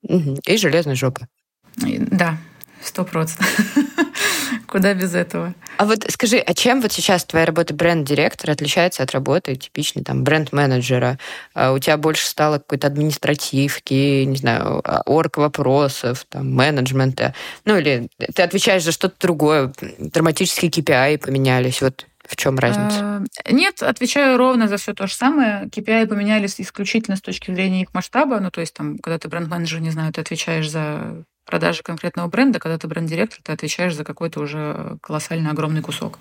И 0.03 0.57
железная 0.57 0.95
жопа. 0.95 1.29
Да, 1.77 2.39
сто 2.83 3.05
процентов. 3.05 3.47
Куда 4.67 4.95
без 4.95 5.15
этого? 5.15 5.55
А 5.79 5.85
вот 5.85 6.05
скажи, 6.09 6.39
а 6.39 6.55
чем 6.55 6.81
вот 6.81 6.93
сейчас 6.93 7.25
твоя 7.25 7.47
работа 7.47 7.75
бренд-директора 7.75 8.53
отличается 8.53 9.03
от 9.03 9.11
работы 9.13 9.57
типичной 9.57 10.05
там 10.05 10.25
бренд-менеджера? 10.25 11.19
А 11.55 11.73
у 11.73 11.79
тебя 11.79 11.97
больше 11.97 12.27
стало 12.27 12.59
какой-то 12.59 12.87
административки, 12.87 14.25
не 14.25 14.37
знаю, 14.37 14.81
а, 14.85 15.03
орг 15.07 15.37
вопросов, 15.39 16.25
там, 16.29 16.53
менеджмента. 16.53 17.35
Ну 17.65 17.77
или 17.77 18.09
ты 18.35 18.43
отвечаешь 18.43 18.85
за 18.85 18.93
что-то 18.93 19.17
другое, 19.21 19.73
драматические 19.99 20.71
KPI 20.71 21.19
поменялись. 21.19 21.81
Вот 21.81 22.07
в 22.29 22.37
чем 22.37 22.59
разница? 22.59 23.25
А, 23.45 23.53
нет, 23.53 23.83
отвечаю 23.83 24.37
ровно 24.37 24.69
за 24.69 24.77
все 24.77 24.95
то 24.95 25.07
же 25.07 25.15
самое. 25.15 25.67
KPI 25.67 26.07
поменялись 26.07 26.61
исключительно 26.61 27.17
с 27.17 27.23
точки 27.23 27.53
зрения 27.53 27.83
их 27.83 27.95
масштаба. 27.95 28.41
Ну, 28.41 28.51
то 28.51 28.61
есть, 28.61 28.75
там, 28.75 28.99
когда 28.99 29.19
ты 29.19 29.29
бренд-менеджер, 29.29 29.81
не 29.81 29.91
знаю, 29.91 30.13
ты 30.13 30.21
отвечаешь 30.21 30.71
за 30.71 31.25
продажи 31.45 31.83
конкретного 31.83 32.27
бренда, 32.27 32.59
когда 32.59 32.77
ты 32.77 32.89
бренд-директор, 32.89 33.39
ты 33.43 33.53
отвечаешь 33.53 33.95
за 33.95 34.05
какой-то 34.05 34.41
уже 34.41 34.99
колоссально 35.01 35.53
огромный 35.53 35.81
кусок. 35.81 36.19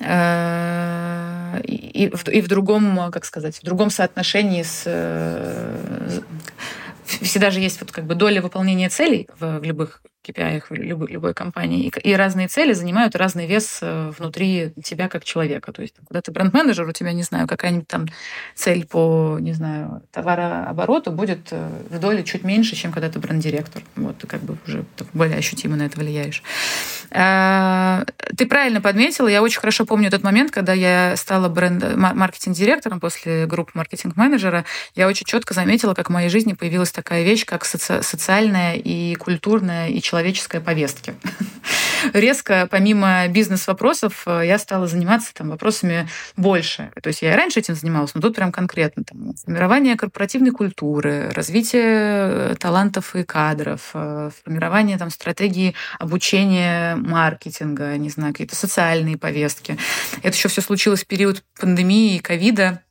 Э, 0.00 1.60
и 1.62 2.10
в, 2.12 2.28
и 2.28 2.40
в 2.40 2.48
другом, 2.48 3.10
как 3.12 3.24
сказать, 3.24 3.56
в 3.56 3.62
другом 3.62 3.90
соотношении 3.90 4.64
с 4.64 4.82
э, 4.86 6.20
всегда 7.04 7.50
же 7.50 7.60
есть 7.60 7.80
вот 7.80 7.92
как 7.92 8.04
бы 8.04 8.14
доля 8.14 8.42
выполнения 8.42 8.88
целей 8.88 9.28
в 9.38 9.62
любых 9.62 10.02
KPI 10.24 10.62
любой, 10.70 11.08
любой 11.08 11.34
компании. 11.34 11.86
И, 11.86 12.10
и 12.10 12.14
разные 12.14 12.48
цели 12.48 12.72
занимают 12.72 13.16
разный 13.16 13.46
вес 13.46 13.78
э, 13.80 14.12
внутри 14.18 14.72
тебя 14.82 15.08
как 15.08 15.24
человека. 15.24 15.72
То 15.72 15.82
есть, 15.82 15.94
когда 16.06 16.20
ты 16.20 16.30
бренд-менеджер, 16.30 16.86
у 16.86 16.92
тебя, 16.92 17.12
не 17.12 17.22
знаю, 17.22 17.46
какая-нибудь 17.46 17.88
там 17.88 18.06
цель 18.54 18.86
по, 18.86 19.38
не 19.40 19.52
знаю, 19.52 20.02
товарообороту 20.12 21.10
будет 21.10 21.48
э, 21.50 21.68
в 21.88 21.98
доле 21.98 22.22
чуть 22.24 22.44
меньше, 22.44 22.76
чем 22.76 22.92
когда 22.92 23.08
ты 23.08 23.18
бренд-директор. 23.18 23.82
Вот, 23.96 24.18
ты 24.18 24.26
как 24.26 24.42
бы 24.42 24.56
уже 24.66 24.84
более 25.14 25.38
ощутимо 25.38 25.76
на 25.76 25.84
это 25.84 25.98
влияешь. 25.98 26.42
А, 27.10 28.04
ты 28.36 28.46
правильно 28.46 28.80
подметила. 28.80 29.26
Я 29.28 29.42
очень 29.42 29.60
хорошо 29.60 29.84
помню 29.84 30.10
тот 30.10 30.22
момент, 30.22 30.50
когда 30.50 30.72
я 30.72 31.16
стала 31.16 31.48
бренд 31.48 31.96
маркетинг-директором 31.96 33.00
после 33.00 33.46
группы 33.46 33.72
маркетинг-менеджера. 33.74 34.64
Я 34.94 35.08
очень 35.08 35.26
четко 35.26 35.54
заметила, 35.54 35.94
как 35.94 36.08
в 36.08 36.12
моей 36.12 36.28
жизни 36.28 36.52
появилась 36.52 36.92
такая 36.92 37.24
вещь, 37.24 37.44
как 37.44 37.64
соци- 37.64 38.02
социальная 38.02 38.74
и 38.74 39.14
культурная 39.16 39.88
и 39.88 40.00
человеческой 40.10 40.60
повестки. 40.60 41.14
Резко, 42.12 42.66
помимо 42.70 43.28
бизнес-вопросов, 43.28 44.22
э, 44.26 44.42
я 44.44 44.58
стала 44.58 44.86
заниматься 44.86 45.32
там, 45.34 45.50
вопросами 45.50 46.08
больше. 46.36 46.90
То 47.00 47.08
есть 47.08 47.22
я 47.22 47.34
и 47.34 47.36
раньше 47.36 47.60
этим 47.60 47.74
занималась, 47.74 48.14
но 48.14 48.20
тут 48.20 48.34
прям 48.34 48.50
конкретно. 48.50 49.04
Там, 49.04 49.34
формирование 49.34 49.96
корпоративной 49.96 50.50
культуры, 50.50 51.30
развитие 51.30 51.82
э, 51.84 52.54
талантов 52.58 53.14
и 53.14 53.22
кадров, 53.22 53.90
э, 53.94 54.30
формирование 54.42 54.98
там, 54.98 55.10
стратегии 55.10 55.74
обучения 55.98 56.96
маркетинга, 56.96 57.96
не 57.96 58.08
знаю, 58.08 58.32
какие-то 58.32 58.56
социальные 58.56 59.16
повестки. 59.16 59.78
Это 60.22 60.34
еще 60.36 60.48
все 60.48 60.62
случилось 60.62 61.04
в 61.04 61.06
период 61.06 61.44
пандемии 61.60 62.16
и 62.16 62.20
ковида 62.20 62.82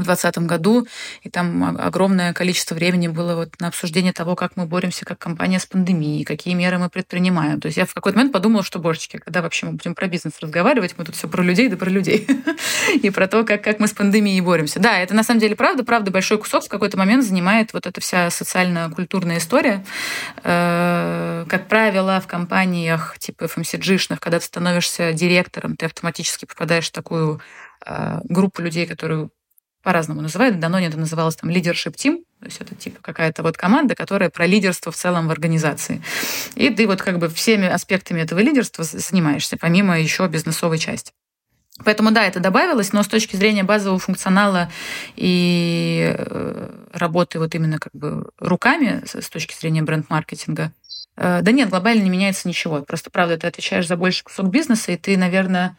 в 0.00 0.04
2020 0.04 0.46
году, 0.46 0.86
и 1.22 1.30
там 1.30 1.76
огромное 1.78 2.32
количество 2.32 2.74
времени 2.74 3.08
было 3.08 3.34
вот 3.34 3.60
на 3.60 3.68
обсуждение 3.68 4.12
того, 4.12 4.36
как 4.36 4.56
мы 4.56 4.66
боремся 4.66 5.04
как 5.04 5.18
компания 5.18 5.58
с 5.58 5.66
пандемией, 5.66 6.24
какие 6.24 6.54
меры 6.54 6.78
мы 6.78 6.88
предпринимаем. 6.88 7.60
То 7.60 7.66
есть 7.66 7.78
я 7.78 7.86
в 7.86 7.94
какой-то 7.94 8.18
момент 8.18 8.32
подумала, 8.32 8.62
что, 8.62 8.78
божечки, 8.78 9.18
когда 9.18 9.42
вообще 9.42 9.66
мы 9.66 9.72
будем 9.72 9.94
про 9.94 10.06
бизнес 10.06 10.34
разговаривать, 10.40 10.94
мы 10.96 11.04
тут 11.04 11.16
все 11.16 11.28
про 11.28 11.42
людей, 11.42 11.68
да 11.68 11.76
про 11.76 11.90
людей. 11.90 12.26
И 13.02 13.10
про 13.10 13.28
то, 13.28 13.44
как, 13.44 13.62
как 13.62 13.80
мы 13.80 13.88
с 13.88 13.92
пандемией 13.92 14.40
боремся. 14.40 14.80
Да, 14.80 14.98
это 14.98 15.14
на 15.14 15.22
самом 15.22 15.40
деле 15.40 15.56
правда, 15.56 15.84
правда, 15.84 16.10
большой 16.10 16.38
кусок 16.38 16.64
в 16.64 16.68
какой-то 16.68 16.96
момент 16.96 17.24
занимает 17.24 17.72
вот 17.72 17.86
эта 17.86 18.00
вся 18.00 18.30
социально-культурная 18.30 19.38
история. 19.38 19.84
Э, 20.42 21.44
как 21.48 21.68
правило, 21.68 22.20
в 22.20 22.26
компаниях 22.26 23.16
типа 23.18 23.44
FMCG-шных, 23.44 24.18
когда 24.20 24.38
ты 24.38 24.46
становишься 24.46 25.12
директором, 25.12 25.76
ты 25.76 25.86
автоматически 25.86 26.44
попадаешь 26.44 26.88
в 26.88 26.92
такую 26.92 27.40
э, 27.84 28.20
группу 28.24 28.62
людей, 28.62 28.86
которые 28.86 29.30
по-разному 29.82 30.20
называют. 30.20 30.56
В 30.56 30.58
Даноне 30.58 30.86
это 30.88 30.98
называлось 30.98 31.36
там 31.36 31.50
team, 31.50 32.24
то 32.40 32.46
есть 32.46 32.60
это 32.60 32.74
типа 32.74 32.98
какая-то 33.00 33.42
вот 33.42 33.56
команда, 33.56 33.94
которая 33.94 34.30
про 34.30 34.46
лидерство 34.46 34.92
в 34.92 34.96
целом 34.96 35.28
в 35.28 35.30
организации. 35.30 36.02
И 36.54 36.70
ты 36.70 36.86
вот 36.86 37.02
как 37.02 37.18
бы 37.18 37.28
всеми 37.28 37.66
аспектами 37.66 38.20
этого 38.20 38.40
лидерства 38.40 38.84
занимаешься, 38.84 39.56
помимо 39.56 39.98
еще 39.98 40.26
бизнесовой 40.28 40.78
части. 40.78 41.12
Поэтому 41.84 42.10
да, 42.10 42.24
это 42.24 42.40
добавилось, 42.40 42.92
но 42.92 43.02
с 43.02 43.08
точки 43.08 43.36
зрения 43.36 43.62
базового 43.62 44.00
функционала 44.00 44.70
и 45.14 46.14
э, 46.16 46.70
работы 46.92 47.38
вот 47.38 47.54
именно 47.54 47.78
как 47.78 47.94
бы 47.94 48.30
руками, 48.38 49.02
с 49.04 49.28
точки 49.28 49.54
зрения 49.54 49.82
бренд-маркетинга, 49.82 50.72
э, 51.16 51.40
да 51.40 51.52
нет, 51.52 51.70
глобально 51.70 52.02
не 52.02 52.10
меняется 52.10 52.48
ничего. 52.48 52.82
Просто, 52.82 53.10
правда, 53.10 53.38
ты 53.38 53.46
отвечаешь 53.46 53.86
за 53.86 53.96
больший 53.96 54.24
кусок 54.24 54.48
бизнеса, 54.48 54.90
и 54.90 54.96
ты, 54.96 55.16
наверное, 55.16 55.76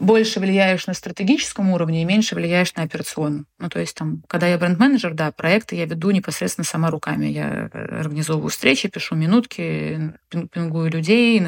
больше 0.00 0.40
влияешь 0.40 0.86
на 0.86 0.94
стратегическом 0.94 1.70
уровне 1.70 2.02
и 2.02 2.04
меньше 2.04 2.34
влияешь 2.34 2.74
на 2.74 2.82
операционном. 2.82 3.46
Ну, 3.58 3.68
то 3.68 3.78
есть 3.78 3.94
там, 3.94 4.22
когда 4.26 4.46
я 4.46 4.58
бренд-менеджер, 4.58 5.14
да, 5.14 5.30
проекты 5.32 5.76
я 5.76 5.86
веду 5.86 6.10
непосредственно 6.10 6.64
сама 6.64 6.90
руками. 6.90 7.26
Я 7.26 7.68
э, 7.72 8.00
организовываю 8.00 8.50
встречи, 8.50 8.88
пишу 8.88 9.14
минутки, 9.14 10.12
пингую 10.30 10.90
людей, 10.90 11.42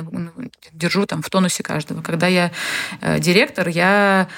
держу 0.73 1.07
там 1.07 1.23
в 1.23 1.31
тонусе 1.31 1.63
каждого. 1.63 2.03
Когда 2.03 2.27
я 2.27 2.53
э, 3.01 3.19
директор, 3.19 3.69
я 3.69 4.29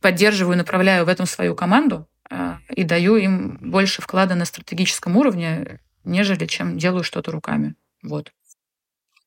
поддерживаю, 0.00 0.56
направляю 0.56 1.04
в 1.04 1.08
этом 1.08 1.26
свою 1.26 1.54
команду 1.54 2.08
э, 2.30 2.56
и 2.74 2.84
даю 2.84 3.16
им 3.16 3.58
больше 3.60 4.02
вклада 4.02 4.34
на 4.34 4.44
стратегическом 4.44 5.16
уровне, 5.16 5.80
нежели 6.04 6.46
чем 6.46 6.78
делаю 6.78 7.04
что-то 7.04 7.30
руками. 7.30 7.74
Вот. 8.02 8.32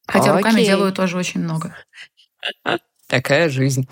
Хотя 0.07 0.31
Окей. 0.31 0.43
руками 0.43 0.65
делаю 0.65 0.91
тоже 0.91 1.17
очень 1.17 1.41
много. 1.41 1.75
Такая 3.13 3.47
жизнь. 3.47 3.87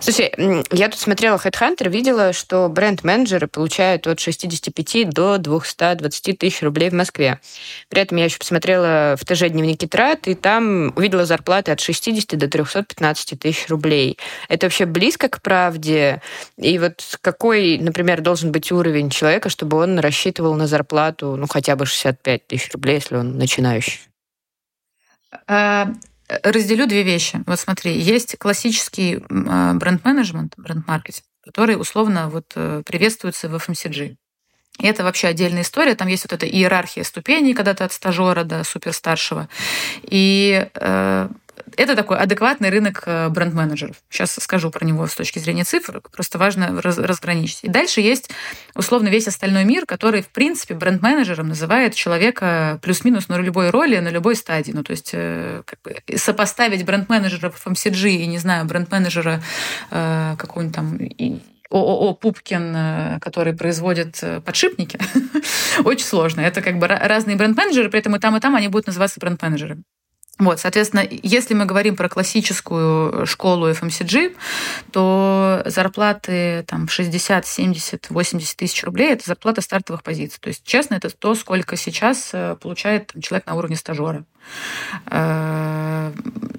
Слушай, 0.00 0.32
я 0.72 0.88
тут 0.88 0.98
смотрела 0.98 1.36
Headhunter, 1.36 1.88
видела, 1.88 2.32
что 2.32 2.68
бренд-менеджеры 2.68 3.46
получают 3.46 4.08
от 4.08 4.18
65 4.18 5.08
до 5.08 5.38
220 5.38 6.36
тысяч 6.36 6.60
рублей 6.60 6.90
в 6.90 6.94
Москве. 6.94 7.38
При 7.88 8.02
этом 8.02 8.18
я 8.18 8.24
еще 8.24 8.38
посмотрела 8.38 9.14
в 9.16 9.24
ТЖ 9.24 9.50
дневники 9.50 9.86
трат, 9.86 10.26
и 10.26 10.34
там 10.34 10.92
увидела 10.96 11.26
зарплаты 11.26 11.70
от 11.70 11.78
60 11.78 12.36
до 12.36 12.48
315 12.48 13.38
тысяч 13.38 13.68
рублей. 13.68 14.18
Это 14.48 14.66
вообще 14.66 14.84
близко 14.84 15.28
к 15.28 15.42
правде? 15.42 16.20
И 16.56 16.76
вот 16.80 17.04
какой, 17.20 17.78
например, 17.78 18.20
должен 18.20 18.50
быть 18.50 18.72
уровень 18.72 19.10
человека, 19.10 19.48
чтобы 19.48 19.76
он 19.76 20.00
рассчитывал 20.00 20.56
на 20.56 20.66
зарплату, 20.66 21.36
ну, 21.36 21.46
хотя 21.48 21.76
бы 21.76 21.86
65 21.86 22.48
тысяч 22.48 22.72
рублей, 22.72 22.96
если 22.96 23.14
он 23.14 23.38
начинающий? 23.38 24.00
Разделю 26.42 26.86
две 26.86 27.02
вещи. 27.02 27.42
Вот 27.46 27.58
смотри, 27.58 27.98
есть 27.98 28.38
классический 28.38 29.22
а, 29.30 29.74
бренд-менеджмент, 29.74 30.54
бренд-маркетинг, 30.56 31.24
который 31.44 31.80
условно 31.80 32.28
вот 32.28 32.52
э, 32.54 32.82
приветствуется 32.86 33.48
в 33.48 33.54
FMCG. 33.56 34.16
И 34.78 34.86
это 34.86 35.04
вообще 35.04 35.28
отдельная 35.28 35.62
история. 35.62 35.94
Там 35.94 36.08
есть 36.08 36.24
вот 36.24 36.32
эта 36.32 36.46
иерархия 36.46 37.04
ступеней, 37.04 37.54
когда 37.54 37.74
ты 37.74 37.84
от 37.84 37.92
стажера 37.92 38.44
до 38.44 38.64
суперстаршего. 38.64 39.48
И 40.02 40.68
э, 40.74 41.28
это 41.80 41.96
такой 41.96 42.18
адекватный 42.18 42.68
рынок 42.68 43.02
э, 43.06 43.30
бренд-менеджеров. 43.30 43.96
Сейчас 44.10 44.34
скажу 44.34 44.70
про 44.70 44.84
него 44.84 45.06
с 45.06 45.14
точки 45.14 45.38
зрения 45.38 45.64
цифр, 45.64 46.02
просто 46.12 46.36
важно 46.36 46.82
раз, 46.82 46.98
разграничить. 46.98 47.64
И 47.64 47.68
дальше 47.68 48.02
есть 48.02 48.30
условно 48.74 49.08
весь 49.08 49.26
остальной 49.26 49.64
мир, 49.64 49.86
который, 49.86 50.20
в 50.20 50.28
принципе, 50.28 50.74
бренд-менеджером 50.74 51.48
называет 51.48 51.94
человека 51.94 52.78
плюс-минус 52.82 53.28
на 53.28 53.38
любой 53.38 53.70
роли, 53.70 53.98
на 53.98 54.08
любой 54.08 54.36
стадии. 54.36 54.72
Ну, 54.72 54.82
то 54.82 54.90
есть 54.90 55.10
э, 55.14 55.62
как 55.64 55.80
бы, 55.82 55.96
сопоставить 56.18 56.84
бренд-менеджера 56.84 57.50
в 57.50 57.66
FMCG 57.66 58.10
и, 58.10 58.26
не 58.26 58.38
знаю, 58.38 58.66
бренд-менеджера 58.66 59.42
э, 59.90 60.34
какого-нибудь 60.36 60.76
там 60.76 60.98
ООО 61.70 62.14
«Пупкин», 62.14 63.20
который 63.20 63.54
производит 63.54 64.20
подшипники, 64.44 64.98
очень 65.84 66.04
сложно. 66.04 66.40
Это 66.40 66.62
как 66.62 66.78
бы 66.78 66.88
разные 66.88 67.36
бренд-менеджеры, 67.36 67.88
при 67.88 68.00
этом 68.00 68.16
и 68.16 68.18
там, 68.18 68.36
и 68.36 68.40
там 68.40 68.56
они 68.56 68.68
будут 68.68 68.88
называться 68.88 69.20
бренд-менеджерами. 69.20 69.84
Вот, 70.40 70.58
соответственно, 70.58 71.06
если 71.10 71.52
мы 71.52 71.66
говорим 71.66 71.96
про 71.96 72.08
классическую 72.08 73.26
школу 73.26 73.68
FMCG, 73.68 74.34
то 74.90 75.62
зарплаты 75.66 76.64
там 76.66 76.88
60, 76.88 77.46
70, 77.46 78.08
80 78.08 78.56
тысяч 78.56 78.82
рублей– 78.82 79.10
это 79.12 79.26
зарплата 79.26 79.60
стартовых 79.60 80.02
позиций. 80.02 80.38
То 80.40 80.48
есть, 80.48 80.64
честно, 80.64 80.94
это 80.94 81.10
то, 81.10 81.34
сколько 81.34 81.76
сейчас 81.76 82.30
э, 82.32 82.56
получает 82.60 83.12
человек 83.22 83.46
на 83.46 83.54
уровне 83.54 83.76
стажера. 83.76 84.24
Э, 85.06 86.12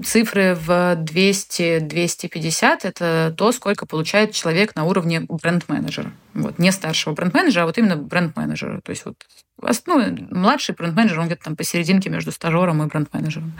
цифры 0.03 0.55
в 0.55 0.95
200-250– 0.95 2.79
это 2.83 3.33
то, 3.37 3.51
сколько 3.51 3.85
получает 3.85 4.31
человек 4.31 4.75
на 4.75 4.85
уровне 4.85 5.21
бренд-менеджера. 5.21 6.11
Вот, 6.33 6.59
не 6.59 6.71
старшего 6.71 7.13
бренд-менеджера, 7.13 7.63
а 7.63 7.65
вот 7.65 7.77
именно 7.77 7.97
бренд-менеджера. 7.97 8.81
То 8.81 8.89
есть 8.89 9.05
вот 9.05 9.15
ну, 9.85 10.17
младший 10.31 10.75
бренд-менеджер, 10.75 11.19
он 11.19 11.27
где-то 11.27 11.43
там 11.43 11.55
посерединке 11.55 12.09
между 12.09 12.31
стажером 12.31 12.81
и 12.81 12.87
бренд-менеджером. 12.87 13.53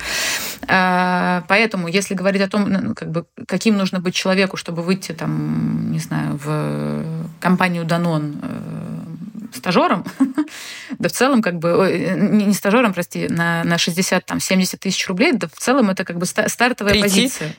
Э, 0.68 1.42
поэтому, 1.48 1.88
если 1.88 2.16
говорить 2.16 2.42
о 2.42 2.48
том, 2.48 2.70
ну, 2.70 2.96
как 2.96 3.12
бы, 3.12 3.26
каким 3.48 3.78
нужно 3.78 4.00
быть 4.00 4.16
человеку, 4.16 4.58
чтобы 4.58 4.82
выйти, 4.82 5.12
там, 5.12 5.92
не 5.92 6.00
знаю, 6.00 6.40
в 6.44 7.04
компанию 7.40 7.86
Danone 7.86 8.40
э, 8.42 9.56
стажером, 9.56 10.06
да 11.02 11.10
в 11.10 11.12
целом 11.12 11.42
как 11.42 11.58
бы, 11.58 12.16
не 12.18 12.54
стажером, 12.54 12.94
прости, 12.94 13.28
на, 13.28 13.64
на 13.64 13.78
60, 13.78 14.26
там, 14.26 14.40
70 14.40 14.80
тысяч 14.80 15.08
рублей, 15.08 15.34
да 15.34 15.48
в 15.48 15.60
целом 15.60 15.90
это 15.90 16.06
как 16.06 16.18
бы 16.18 16.26
стартовая 16.26 16.94
Прийти? 16.94 17.04
позиция. 17.04 17.56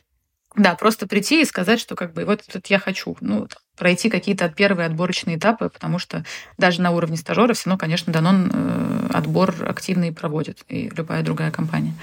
Да, 0.54 0.74
просто 0.74 1.06
прийти 1.06 1.40
и 1.40 1.46
сказать, 1.46 1.80
что 1.80 1.94
как 1.94 2.12
бы 2.12 2.24
вот, 2.24 2.42
вот 2.52 2.66
я 2.66 2.78
хочу. 2.78 3.16
Ну, 3.20 3.48
пройти 3.76 4.10
какие-то 4.10 4.50
первые 4.50 4.86
отборочные 4.86 5.38
этапы, 5.38 5.70
потому 5.70 5.98
что 5.98 6.24
даже 6.58 6.82
на 6.82 6.90
уровне 6.90 7.16
стажера 7.16 7.54
все 7.54 7.70
равно, 7.70 7.78
конечно, 7.78 8.12
Данон 8.12 8.50
э, 8.52 9.08
отбор 9.14 9.54
активный 9.66 10.12
проводит, 10.12 10.62
и 10.68 10.90
любая 10.94 11.22
другая 11.22 11.50
компания. 11.50 11.94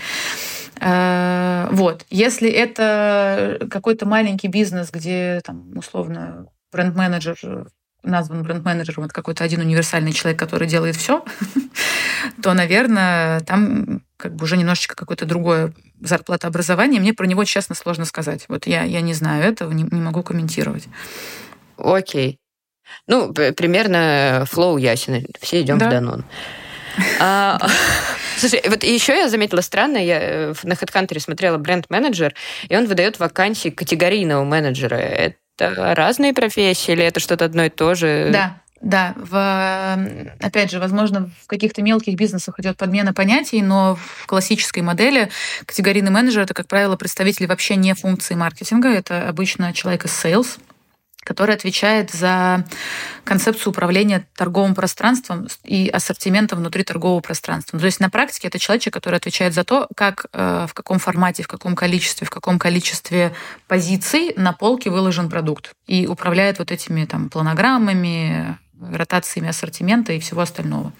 Э, 0.79 1.67
вот. 1.71 2.05
Если 2.09 2.49
это 2.49 3.67
какой-то 3.69 4.07
маленький 4.07 4.47
бизнес, 4.47 4.89
где 4.89 5.41
там, 5.45 5.77
условно 5.77 6.47
бренд-менеджер 6.71 7.67
назван 8.09 8.43
бренд-менеджером, 8.43 9.05
это 9.05 9.13
какой-то 9.13 9.43
один 9.43 9.61
универсальный 9.61 10.11
человек, 10.11 10.39
который 10.39 10.67
делает 10.67 10.95
все, 10.95 11.23
то, 12.43 12.53
наверное, 12.53 13.39
там 13.41 14.01
как 14.17 14.35
бы 14.35 14.43
уже 14.43 14.57
немножечко 14.57 14.95
какое-то 14.95 15.25
другое 15.25 15.73
зарплатообразование. 16.01 16.99
Мне 16.99 17.13
про 17.13 17.25
него, 17.25 17.43
честно, 17.45 17.75
сложно 17.75 18.05
сказать. 18.05 18.45
Вот 18.47 18.67
я, 18.67 18.83
я 18.83 19.01
не 19.01 19.13
знаю 19.13 19.43
этого, 19.43 19.71
не, 19.71 19.83
не 19.83 20.01
могу 20.01 20.23
комментировать. 20.23 20.87
Окей. 21.77 22.39
Ну, 23.07 23.33
примерно 23.33 24.45
флоу 24.49 24.77
ясен. 24.77 25.25
Все 25.39 25.61
идем 25.61 25.77
да. 25.77 25.87
в 25.87 25.89
Данон. 25.91 26.25
А, 27.19 27.59
слушай, 28.37 28.61
вот 28.67 28.83
еще 28.83 29.15
я 29.15 29.29
заметила 29.29 29.61
странно, 29.61 29.97
я 29.97 30.19
э, 30.19 30.53
на 30.63 30.73
HeadHunter 30.73 31.19
смотрела 31.19 31.57
бренд-менеджер, 31.57 32.33
и 32.67 32.75
он 32.75 32.87
выдает 32.87 33.19
вакансии 33.19 33.69
категорийного 33.69 34.43
менеджера. 34.43 35.33
Разные 35.59 36.33
профессии 36.33 36.91
или 36.91 37.03
это 37.03 37.19
что-то 37.19 37.45
одно 37.45 37.65
и 37.65 37.69
то 37.69 37.95
же? 37.95 38.29
Да, 38.31 38.61
да, 38.81 39.13
в, 39.17 39.99
опять 40.39 40.71
же, 40.71 40.79
возможно, 40.79 41.29
в 41.43 41.47
каких-то 41.47 41.81
мелких 41.81 42.15
бизнесах 42.15 42.59
идет 42.59 42.77
подмена 42.77 43.13
понятий, 43.13 43.61
но 43.61 43.95
в 43.95 44.25
классической 44.25 44.81
модели 44.81 45.29
категорийный 45.65 46.11
менеджер 46.11 46.43
это, 46.43 46.53
как 46.53 46.67
правило, 46.67 46.95
представитель 46.95 47.47
вообще 47.47 47.75
не 47.75 47.93
функции 47.93 48.35
маркетинга. 48.35 48.89
Это 48.89 49.27
обычно 49.27 49.73
человек 49.73 50.05
из 50.05 50.11
sales, 50.11 50.59
который 51.29 51.53
отвечает 51.53 52.09
за 52.09 52.65
концепцию 53.23 53.69
управления 53.69 54.27
торговым 54.35 54.73
пространством 54.73 55.47
и 55.63 55.87
ассортиментом 55.87 56.57
внутри 56.57 56.83
торгового 56.83 57.19
пространства. 57.19 57.77
То 57.77 57.85
есть 57.85 57.99
на 57.99 58.09
практике 58.09 58.47
это 58.47 58.57
человек, 58.57 58.91
который 58.91 59.17
отвечает 59.17 59.53
за 59.53 59.63
то, 59.63 59.87
как, 59.95 60.25
э, 60.33 60.65
в 60.67 60.73
каком 60.73 60.97
формате, 60.97 61.43
в 61.43 61.47
каком 61.47 61.75
количестве, 61.75 62.25
в 62.25 62.31
каком 62.31 62.57
количестве 62.57 63.31
позиций 63.67 64.33
на 64.37 64.53
полке 64.53 64.89
выложен 64.89 65.29
продукт. 65.29 65.69
И 65.85 66.07
управляет 66.07 66.57
вот 66.57 66.71
этими 66.71 67.05
там 67.05 67.29
планограммами, 67.29 68.57
ротациями 68.81 69.49
ассортимента 69.49 70.13
и 70.13 70.19
всего 70.19 70.41
остального. 70.41 70.93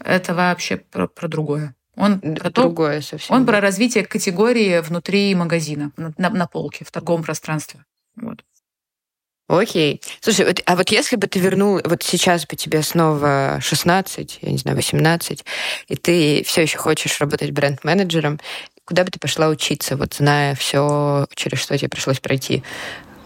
Это 0.00 0.34
вообще 0.34 0.76
про, 0.76 1.08
про 1.08 1.28
другое. 1.28 1.74
Он 1.96 2.20
про 2.20 2.50
другое 2.50 3.00
совсем. 3.00 3.34
Он 3.34 3.46
про 3.46 3.62
развитие 3.62 4.04
категории 4.04 4.80
внутри 4.80 5.34
магазина, 5.34 5.92
на, 5.96 6.28
на 6.28 6.46
полке, 6.46 6.84
в 6.84 6.90
торговом 6.90 7.22
пространстве. 7.22 7.86
Вот. 8.16 8.44
Окей. 9.48 10.00
Слушай, 10.20 10.46
вот, 10.46 10.60
а 10.66 10.74
вот 10.74 10.90
если 10.90 11.14
бы 11.14 11.28
ты 11.28 11.38
вернул, 11.38 11.80
вот 11.84 12.02
сейчас 12.02 12.46
бы 12.46 12.56
тебе 12.56 12.82
снова 12.82 13.58
16, 13.60 14.38
я 14.42 14.50
не 14.50 14.58
знаю, 14.58 14.76
18, 14.76 15.44
и 15.88 15.96
ты 15.96 16.42
все 16.44 16.62
еще 16.62 16.78
хочешь 16.78 17.20
работать 17.20 17.52
бренд-менеджером, 17.52 18.40
куда 18.84 19.04
бы 19.04 19.10
ты 19.10 19.20
пошла 19.20 19.48
учиться, 19.48 19.96
вот 19.96 20.14
зная 20.14 20.56
все, 20.56 21.26
через 21.34 21.60
что 21.60 21.78
тебе 21.78 21.88
пришлось 21.88 22.18
пройти? 22.18 22.64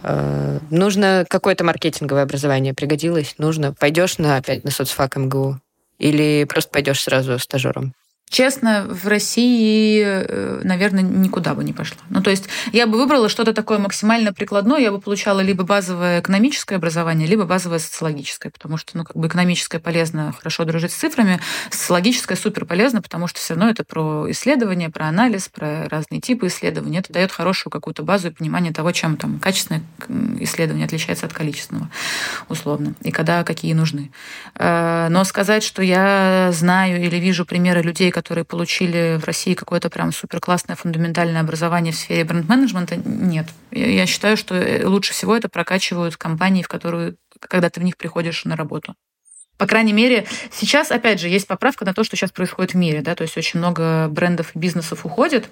Э, 0.02 0.58
нужно 0.70 1.24
какое-то 1.28 1.64
маркетинговое 1.64 2.24
образование 2.24 2.74
пригодилось? 2.74 3.34
Нужно? 3.38 3.72
Пойдешь 3.72 4.18
на 4.18 4.36
опять 4.36 4.62
на 4.64 4.70
соцфак 4.70 5.16
МГУ? 5.16 5.58
Или 5.98 6.44
просто 6.48 6.70
пойдешь 6.70 7.00
сразу 7.00 7.38
стажером? 7.38 7.94
Честно, 8.30 8.86
в 8.88 9.08
России, 9.08 10.04
э, 10.04 10.60
наверное, 10.62 11.02
никуда 11.02 11.56
бы 11.56 11.64
не 11.64 11.72
пошла. 11.72 11.98
Ну, 12.10 12.22
то 12.22 12.30
есть 12.30 12.44
я 12.72 12.86
бы 12.86 12.96
выбрала 12.96 13.28
что-то 13.28 13.52
такое 13.52 13.78
максимально 13.78 14.32
прикладное, 14.32 14.78
я 14.78 14.92
бы 14.92 15.00
получала 15.00 15.40
либо 15.40 15.64
базовое 15.64 16.20
экономическое 16.20 16.76
образование, 16.76 17.26
либо 17.26 17.44
базовое 17.44 17.80
социологическое, 17.80 18.52
потому 18.52 18.76
что, 18.76 18.96
ну, 18.96 19.02
как 19.02 19.16
бы 19.16 19.26
экономическое 19.26 19.80
полезно 19.80 20.32
хорошо 20.38 20.64
дружить 20.64 20.92
с 20.92 20.94
цифрами, 20.94 21.40
социологическое 21.72 22.36
супер 22.36 22.66
полезно, 22.66 23.02
потому 23.02 23.26
что 23.26 23.40
все 23.40 23.54
равно 23.54 23.68
это 23.68 23.82
про 23.82 24.30
исследования, 24.30 24.90
про 24.90 25.08
анализ, 25.08 25.48
про 25.48 25.88
разные 25.88 26.20
типы 26.20 26.46
исследований. 26.46 26.98
Это 26.98 27.12
дает 27.12 27.32
хорошую 27.32 27.72
какую-то 27.72 28.04
базу 28.04 28.28
и 28.28 28.30
понимание 28.30 28.72
того, 28.72 28.92
чем 28.92 29.16
там 29.16 29.40
качественное 29.40 29.82
исследование 30.38 30.86
отличается 30.86 31.26
от 31.26 31.32
количественного, 31.32 31.90
условно, 32.48 32.94
и 33.02 33.10
когда 33.10 33.42
какие 33.42 33.72
нужны. 33.72 34.12
Э, 34.54 35.08
но 35.10 35.24
сказать, 35.24 35.64
что 35.64 35.82
я 35.82 36.50
знаю 36.52 37.04
или 37.04 37.16
вижу 37.16 37.44
примеры 37.44 37.82
людей, 37.82 38.12
которые 38.20 38.44
получили 38.44 39.18
в 39.18 39.24
России 39.24 39.54
какое-то 39.54 39.88
прям 39.88 40.12
супер 40.12 40.40
классное 40.40 40.76
фундаментальное 40.76 41.40
образование 41.40 41.90
в 41.90 41.96
сфере 41.96 42.24
бренд-менеджмента, 42.24 42.96
нет. 42.96 43.46
Я 43.70 44.04
считаю, 44.04 44.36
что 44.36 44.54
э, 44.54 44.84
лучше 44.84 45.14
всего 45.14 45.34
это 45.34 45.48
прокачивают 45.48 46.18
компании, 46.18 46.62
в 46.62 46.68
которую, 46.68 47.16
когда 47.40 47.70
ты 47.70 47.80
в 47.80 47.82
них 47.82 47.96
приходишь 47.96 48.44
на 48.44 48.56
работу. 48.56 48.94
По 49.56 49.66
крайней 49.66 49.94
мере, 49.94 50.26
сейчас, 50.52 50.90
опять 50.90 51.18
же, 51.18 51.28
есть 51.28 51.46
поправка 51.46 51.86
на 51.86 51.94
то, 51.94 52.04
что 52.04 52.14
сейчас 52.14 52.30
происходит 52.30 52.74
в 52.74 52.76
мире. 52.76 53.00
Да? 53.00 53.14
То 53.14 53.22
есть 53.22 53.38
очень 53.38 53.58
много 53.58 54.08
брендов 54.08 54.54
и 54.54 54.58
бизнесов 54.58 55.06
уходит 55.06 55.48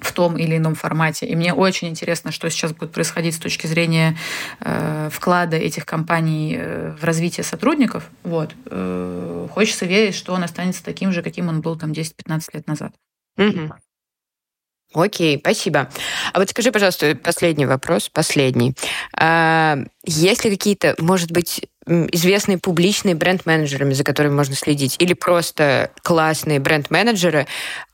в 0.00 0.12
том 0.12 0.36
или 0.36 0.56
ином 0.56 0.74
формате. 0.74 1.26
И 1.26 1.36
мне 1.36 1.52
очень 1.52 1.88
интересно, 1.88 2.32
что 2.32 2.50
сейчас 2.50 2.72
будет 2.72 2.92
происходить 2.92 3.34
с 3.34 3.38
точки 3.38 3.66
зрения 3.66 4.16
э, 4.60 5.08
вклада 5.12 5.56
этих 5.56 5.86
компаний 5.86 6.56
э, 6.58 6.96
в 7.00 7.04
развитие 7.04 7.44
сотрудников. 7.44 8.10
Вот. 8.22 8.54
Э, 8.66 9.48
хочется 9.52 9.86
верить, 9.86 10.14
что 10.14 10.32
он 10.32 10.42
останется 10.42 10.84
таким 10.84 11.12
же, 11.12 11.22
каким 11.22 11.48
он 11.48 11.60
был 11.60 11.76
там 11.76 11.92
10-15 11.92 12.42
лет 12.52 12.66
назад. 12.66 12.92
Угу. 13.36 13.72
Окей, 14.92 15.38
спасибо. 15.38 15.88
А 16.32 16.38
вот 16.38 16.50
скажи, 16.50 16.72
пожалуйста, 16.72 17.14
последний 17.14 17.64
вопрос, 17.64 18.08
последний. 18.08 18.74
А, 19.16 19.78
есть 20.04 20.44
ли 20.44 20.50
какие-то, 20.50 20.96
может 20.98 21.30
быть, 21.30 21.68
известные 21.86 22.58
публичные 22.58 23.14
бренд-менеджерами, 23.14 23.92
за 23.92 24.02
которыми 24.02 24.34
можно 24.34 24.54
следить, 24.54 24.96
или 24.98 25.14
просто 25.14 25.92
классные 26.02 26.58
бренд-менеджеры, 26.58 27.46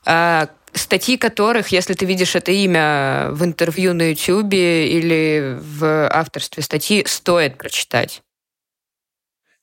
а, 0.05 0.49
статьи 0.77 1.17
которых, 1.17 1.69
если 1.69 1.93
ты 1.93 2.05
видишь 2.05 2.35
это 2.35 2.51
имя 2.51 3.29
в 3.31 3.43
интервью 3.43 3.93
на 3.93 4.11
YouTube 4.11 4.53
или 4.53 5.57
в 5.59 6.07
авторстве 6.09 6.63
статьи, 6.63 7.03
стоит 7.05 7.57
прочитать? 7.57 8.21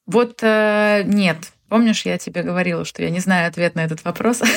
Вот 0.06 0.40
э, 0.42 1.02
нет. 1.06 1.38
Помнишь, 1.68 2.04
я 2.04 2.18
тебе 2.18 2.42
говорила, 2.42 2.84
что 2.84 3.02
я 3.02 3.10
не 3.10 3.20
знаю 3.20 3.48
ответ 3.48 3.74
на 3.74 3.84
этот 3.84 4.04
вопрос? 4.04 4.42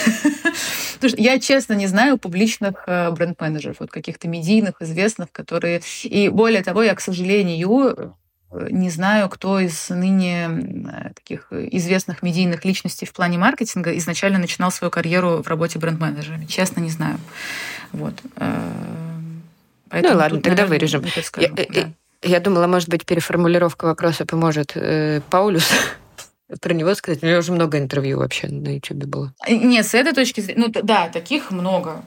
Я, 1.02 1.40
честно, 1.40 1.74
не 1.74 1.88
знаю 1.88 2.18
публичных 2.18 2.84
э, 2.88 3.12
бренд-менеджеров, 3.12 3.78
вот 3.80 3.92
каких-то 3.92 4.28
медийных, 4.28 4.82
известных, 4.82 5.32
которые... 5.32 5.82
И 6.04 6.30
более 6.30 6.64
того, 6.64 6.82
я, 6.82 6.96
к 6.96 7.02
сожалению, 7.02 8.16
не 8.52 8.90
знаю, 8.90 9.30
кто 9.30 9.60
из 9.60 9.90
ныне 9.90 10.48
э, 10.48 11.14
таких 11.14 11.52
известных 11.52 12.24
медийных 12.24 12.64
личностей 12.66 13.06
в 13.06 13.14
плане 13.14 13.38
маркетинга 13.38 13.98
изначально 13.98 14.40
начинал 14.40 14.72
свою 14.72 14.90
карьеру 14.90 15.42
в 15.44 15.48
работе 15.48 15.80
бренд-менеджерами. 15.80 16.46
Честно, 16.46 16.80
не 16.80 16.90
знаю. 16.90 17.20
Вот. 17.92 18.14
Поэтому 19.90 20.14
ну 20.14 20.20
ладно, 20.20 20.38
тут, 20.38 20.44
тогда 20.44 20.64
наверное, 20.64 20.90
вырежем. 20.90 21.06
Я, 21.38 21.50
да. 21.50 21.92
я 22.22 22.40
думала, 22.40 22.68
может 22.68 22.90
быть, 22.90 23.06
переформулировка 23.06 23.86
вопроса 23.86 24.26
поможет 24.26 24.74
э, 24.76 25.22
Паулюс 25.30 25.70
про 26.62 26.74
него 26.74 26.94
сказать? 26.96 27.24
У 27.24 27.26
него 27.26 27.40
уже 27.40 27.52
много 27.52 27.78
интервью 27.78 28.20
вообще 28.20 28.48
на 28.48 28.76
YouTube 28.76 29.06
было. 29.06 29.34
Нет, 29.48 29.86
с 29.86 29.94
этой 29.94 30.14
точки 30.14 30.42
зрения, 30.42 30.66
ну 30.68 30.82
да, 30.84 31.10
таких 31.10 31.52
много. 31.52 32.02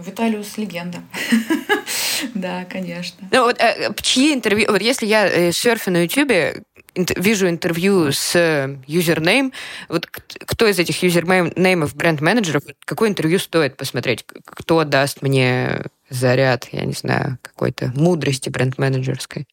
Э, 0.00 0.02
Виталиус 0.02 0.58
легенда. 0.58 1.02
Да, 2.34 2.66
конечно. 2.66 3.26
Ну 3.32 3.44
вот 3.44 3.58
э, 3.60 3.94
чьи 4.02 4.34
интервью... 4.34 4.70
Вот 4.70 4.82
если 4.82 5.06
я 5.06 5.26
э, 5.26 5.52
серфю 5.52 5.90
на 5.90 6.02
YouTube, 6.02 6.62
вижу 6.94 7.48
интервью 7.48 8.12
с 8.12 8.78
username, 8.86 9.54
вот 9.88 10.06
кто 10.06 10.66
из 10.66 10.78
этих 10.78 11.02
юзернеймов 11.02 11.96
бренд-менеджеров, 11.96 12.64
какое 12.84 13.08
интервью 13.08 13.38
стоит 13.38 13.78
посмотреть? 13.78 14.26
Кто 14.44 14.84
даст 14.84 15.22
мне 15.22 15.86
заряд, 16.10 16.68
я 16.72 16.84
не 16.84 16.92
знаю, 16.92 17.38
какой-то 17.40 17.90
мудрости 17.94 18.50
бренд-менеджерской? 18.50 19.46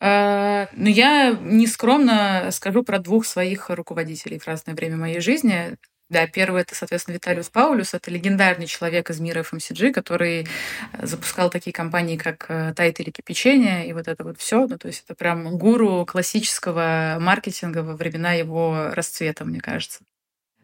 Ну, 0.00 0.88
я 0.88 1.36
нескромно 1.38 2.48
скажу 2.50 2.82
про 2.82 2.98
двух 2.98 3.26
своих 3.26 3.68
руководителей 3.68 4.38
в 4.38 4.46
разное 4.46 4.74
время 4.74 4.96
моей 4.96 5.20
жизни. 5.20 5.76
Да, 6.10 6.26
первый 6.26 6.62
это, 6.62 6.74
соответственно, 6.74 7.16
Виталиус 7.16 7.50
Паулюс. 7.50 7.92
Это 7.92 8.10
легендарный 8.10 8.66
человек 8.66 9.10
из 9.10 9.20
мира 9.20 9.40
FMCG, 9.42 9.92
который 9.92 10.46
э, 10.92 11.06
запускал 11.06 11.50
такие 11.50 11.72
компании, 11.72 12.16
как 12.16 12.46
э, 12.48 12.72
Тайт 12.74 12.98
или 13.00 13.10
Кипячение, 13.10 13.86
и 13.86 13.92
вот 13.92 14.08
это 14.08 14.24
вот 14.24 14.38
все. 14.38 14.66
Ну, 14.66 14.78
то 14.78 14.88
есть 14.88 15.04
это 15.04 15.14
прям 15.14 15.58
гуру 15.58 16.06
классического 16.06 17.18
маркетинга 17.20 17.82
во 17.82 17.94
времена 17.94 18.32
его 18.32 18.90
расцвета, 18.94 19.44
мне 19.44 19.60
кажется. 19.60 20.00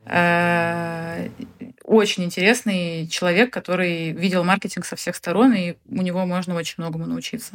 Э, 0.07 1.29
очень 1.83 2.25
интересный 2.25 3.07
человек, 3.09 3.53
который 3.53 4.13
видел 4.13 4.45
маркетинг 4.45 4.87
со 4.87 4.97
всех 4.97 5.15
сторон, 5.15 5.53
и 5.53 5.75
у 5.91 6.01
него 6.03 6.25
можно 6.25 6.55
очень 6.55 6.77
многому 6.79 7.07
научиться. 7.07 7.53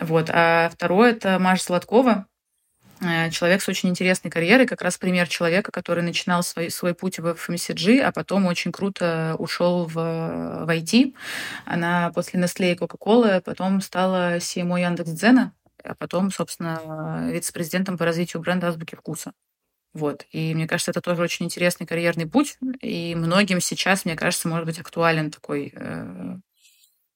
Вот. 0.00 0.30
А 0.30 0.70
второе— 0.70 1.10
это 1.12 1.38
Маша 1.38 1.64
Сладкова, 1.64 2.26
человек 3.30 3.62
с 3.62 3.68
очень 3.68 3.88
интересной 3.88 4.30
карьерой, 4.30 4.66
как 4.66 4.82
раз 4.82 4.98
пример 4.98 5.28
человека, 5.28 5.72
который 5.72 6.02
начинал 6.02 6.42
свой, 6.42 6.70
свой 6.70 6.94
путь 6.94 7.18
в 7.18 7.26
FMCG, 7.26 8.00
а 8.00 8.12
потом 8.12 8.46
очень 8.46 8.72
круто 8.72 9.36
ушел 9.38 9.86
в, 9.86 9.94
в 9.94 10.68
IT. 10.68 11.14
Она 11.64 12.10
после 12.14 12.40
Nestle 12.40 12.72
и 12.72 12.76
Coca-Cola 12.76 13.40
потом 13.40 13.80
стала 13.80 14.36
CMO 14.36 14.80
Яндекс.Дзена, 14.80 15.52
а 15.82 15.94
потом, 15.94 16.30
собственно, 16.30 17.30
вице-президентом 17.30 17.96
по 17.96 18.04
развитию 18.04 18.42
бренда 18.42 18.68
Азбуки 18.68 18.94
Вкуса. 18.94 19.32
Вот. 19.92 20.26
И 20.30 20.54
мне 20.54 20.68
кажется, 20.68 20.92
это 20.92 21.00
тоже 21.00 21.22
очень 21.22 21.46
интересный 21.46 21.86
карьерный 21.86 22.26
путь. 22.26 22.58
И 22.80 23.14
многим 23.14 23.60
сейчас, 23.60 24.04
мне 24.04 24.16
кажется, 24.16 24.48
может 24.48 24.66
быть 24.66 24.78
актуален 24.78 25.30
такой 25.30 25.72
э, 25.74 26.36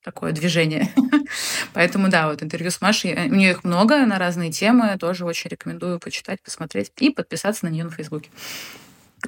такое 0.04 0.32
движение. 0.32 0.92
Поэтому, 1.72 2.08
да, 2.08 2.28
вот 2.28 2.42
интервью 2.42 2.70
с 2.70 2.80
Машей, 2.80 3.12
э, 3.12 3.24
у 3.26 3.34
нее 3.34 3.52
их 3.52 3.64
много 3.64 4.04
на 4.06 4.18
разные 4.18 4.52
темы, 4.52 4.96
тоже 4.98 5.24
очень 5.24 5.50
рекомендую 5.50 5.98
почитать, 5.98 6.42
посмотреть 6.42 6.92
и 6.98 7.10
подписаться 7.10 7.64
на 7.64 7.70
нее 7.70 7.84
на 7.84 7.90
Фейсбуке. 7.90 8.30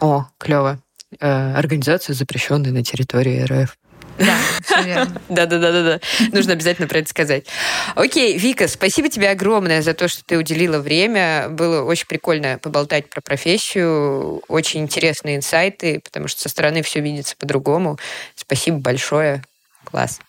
О, 0.01 0.27
клево. 0.39 0.79
Э, 1.19 1.55
организация, 1.55 2.15
запрещенная 2.15 2.73
на 2.73 2.85
территории 2.85 3.43
РФ. 3.43 3.77
Да, 4.19 4.37
все 4.63 4.83
верно. 4.83 5.21
Да-да-да-да. 5.29 6.01
Нужно 6.33 6.53
обязательно 6.53 6.89
про 6.89 6.99
это 6.99 7.09
сказать. 7.09 7.47
Окей, 7.95 8.39
Вика, 8.39 8.69
спасибо 8.69 9.09
тебе 9.09 9.31
огромное 9.31 9.83
за 9.83 9.95
то, 9.95 10.09
что 10.09 10.25
ты 10.25 10.39
уделила 10.39 10.79
время. 10.79 11.49
Было 11.51 11.83
очень 11.83 12.07
прикольно 12.07 12.59
поболтать 12.59 13.11
про 13.11 13.21
профессию. 13.21 14.43
Очень 14.49 14.83
интересные 14.83 15.37
инсайты, 15.37 16.01
потому 16.01 16.29
что 16.29 16.41
со 16.41 16.49
стороны 16.49 16.83
все 16.83 17.01
видится 17.01 17.37
по-другому. 17.37 17.99
Спасибо 18.35 18.79
большое. 18.79 19.43
Класс. 19.85 20.21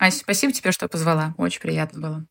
Ася, 0.00 0.20
спасибо 0.20 0.52
тебе, 0.54 0.72
что 0.72 0.88
позвала. 0.88 1.34
Очень 1.36 1.60
приятно 1.60 2.00
было. 2.00 2.29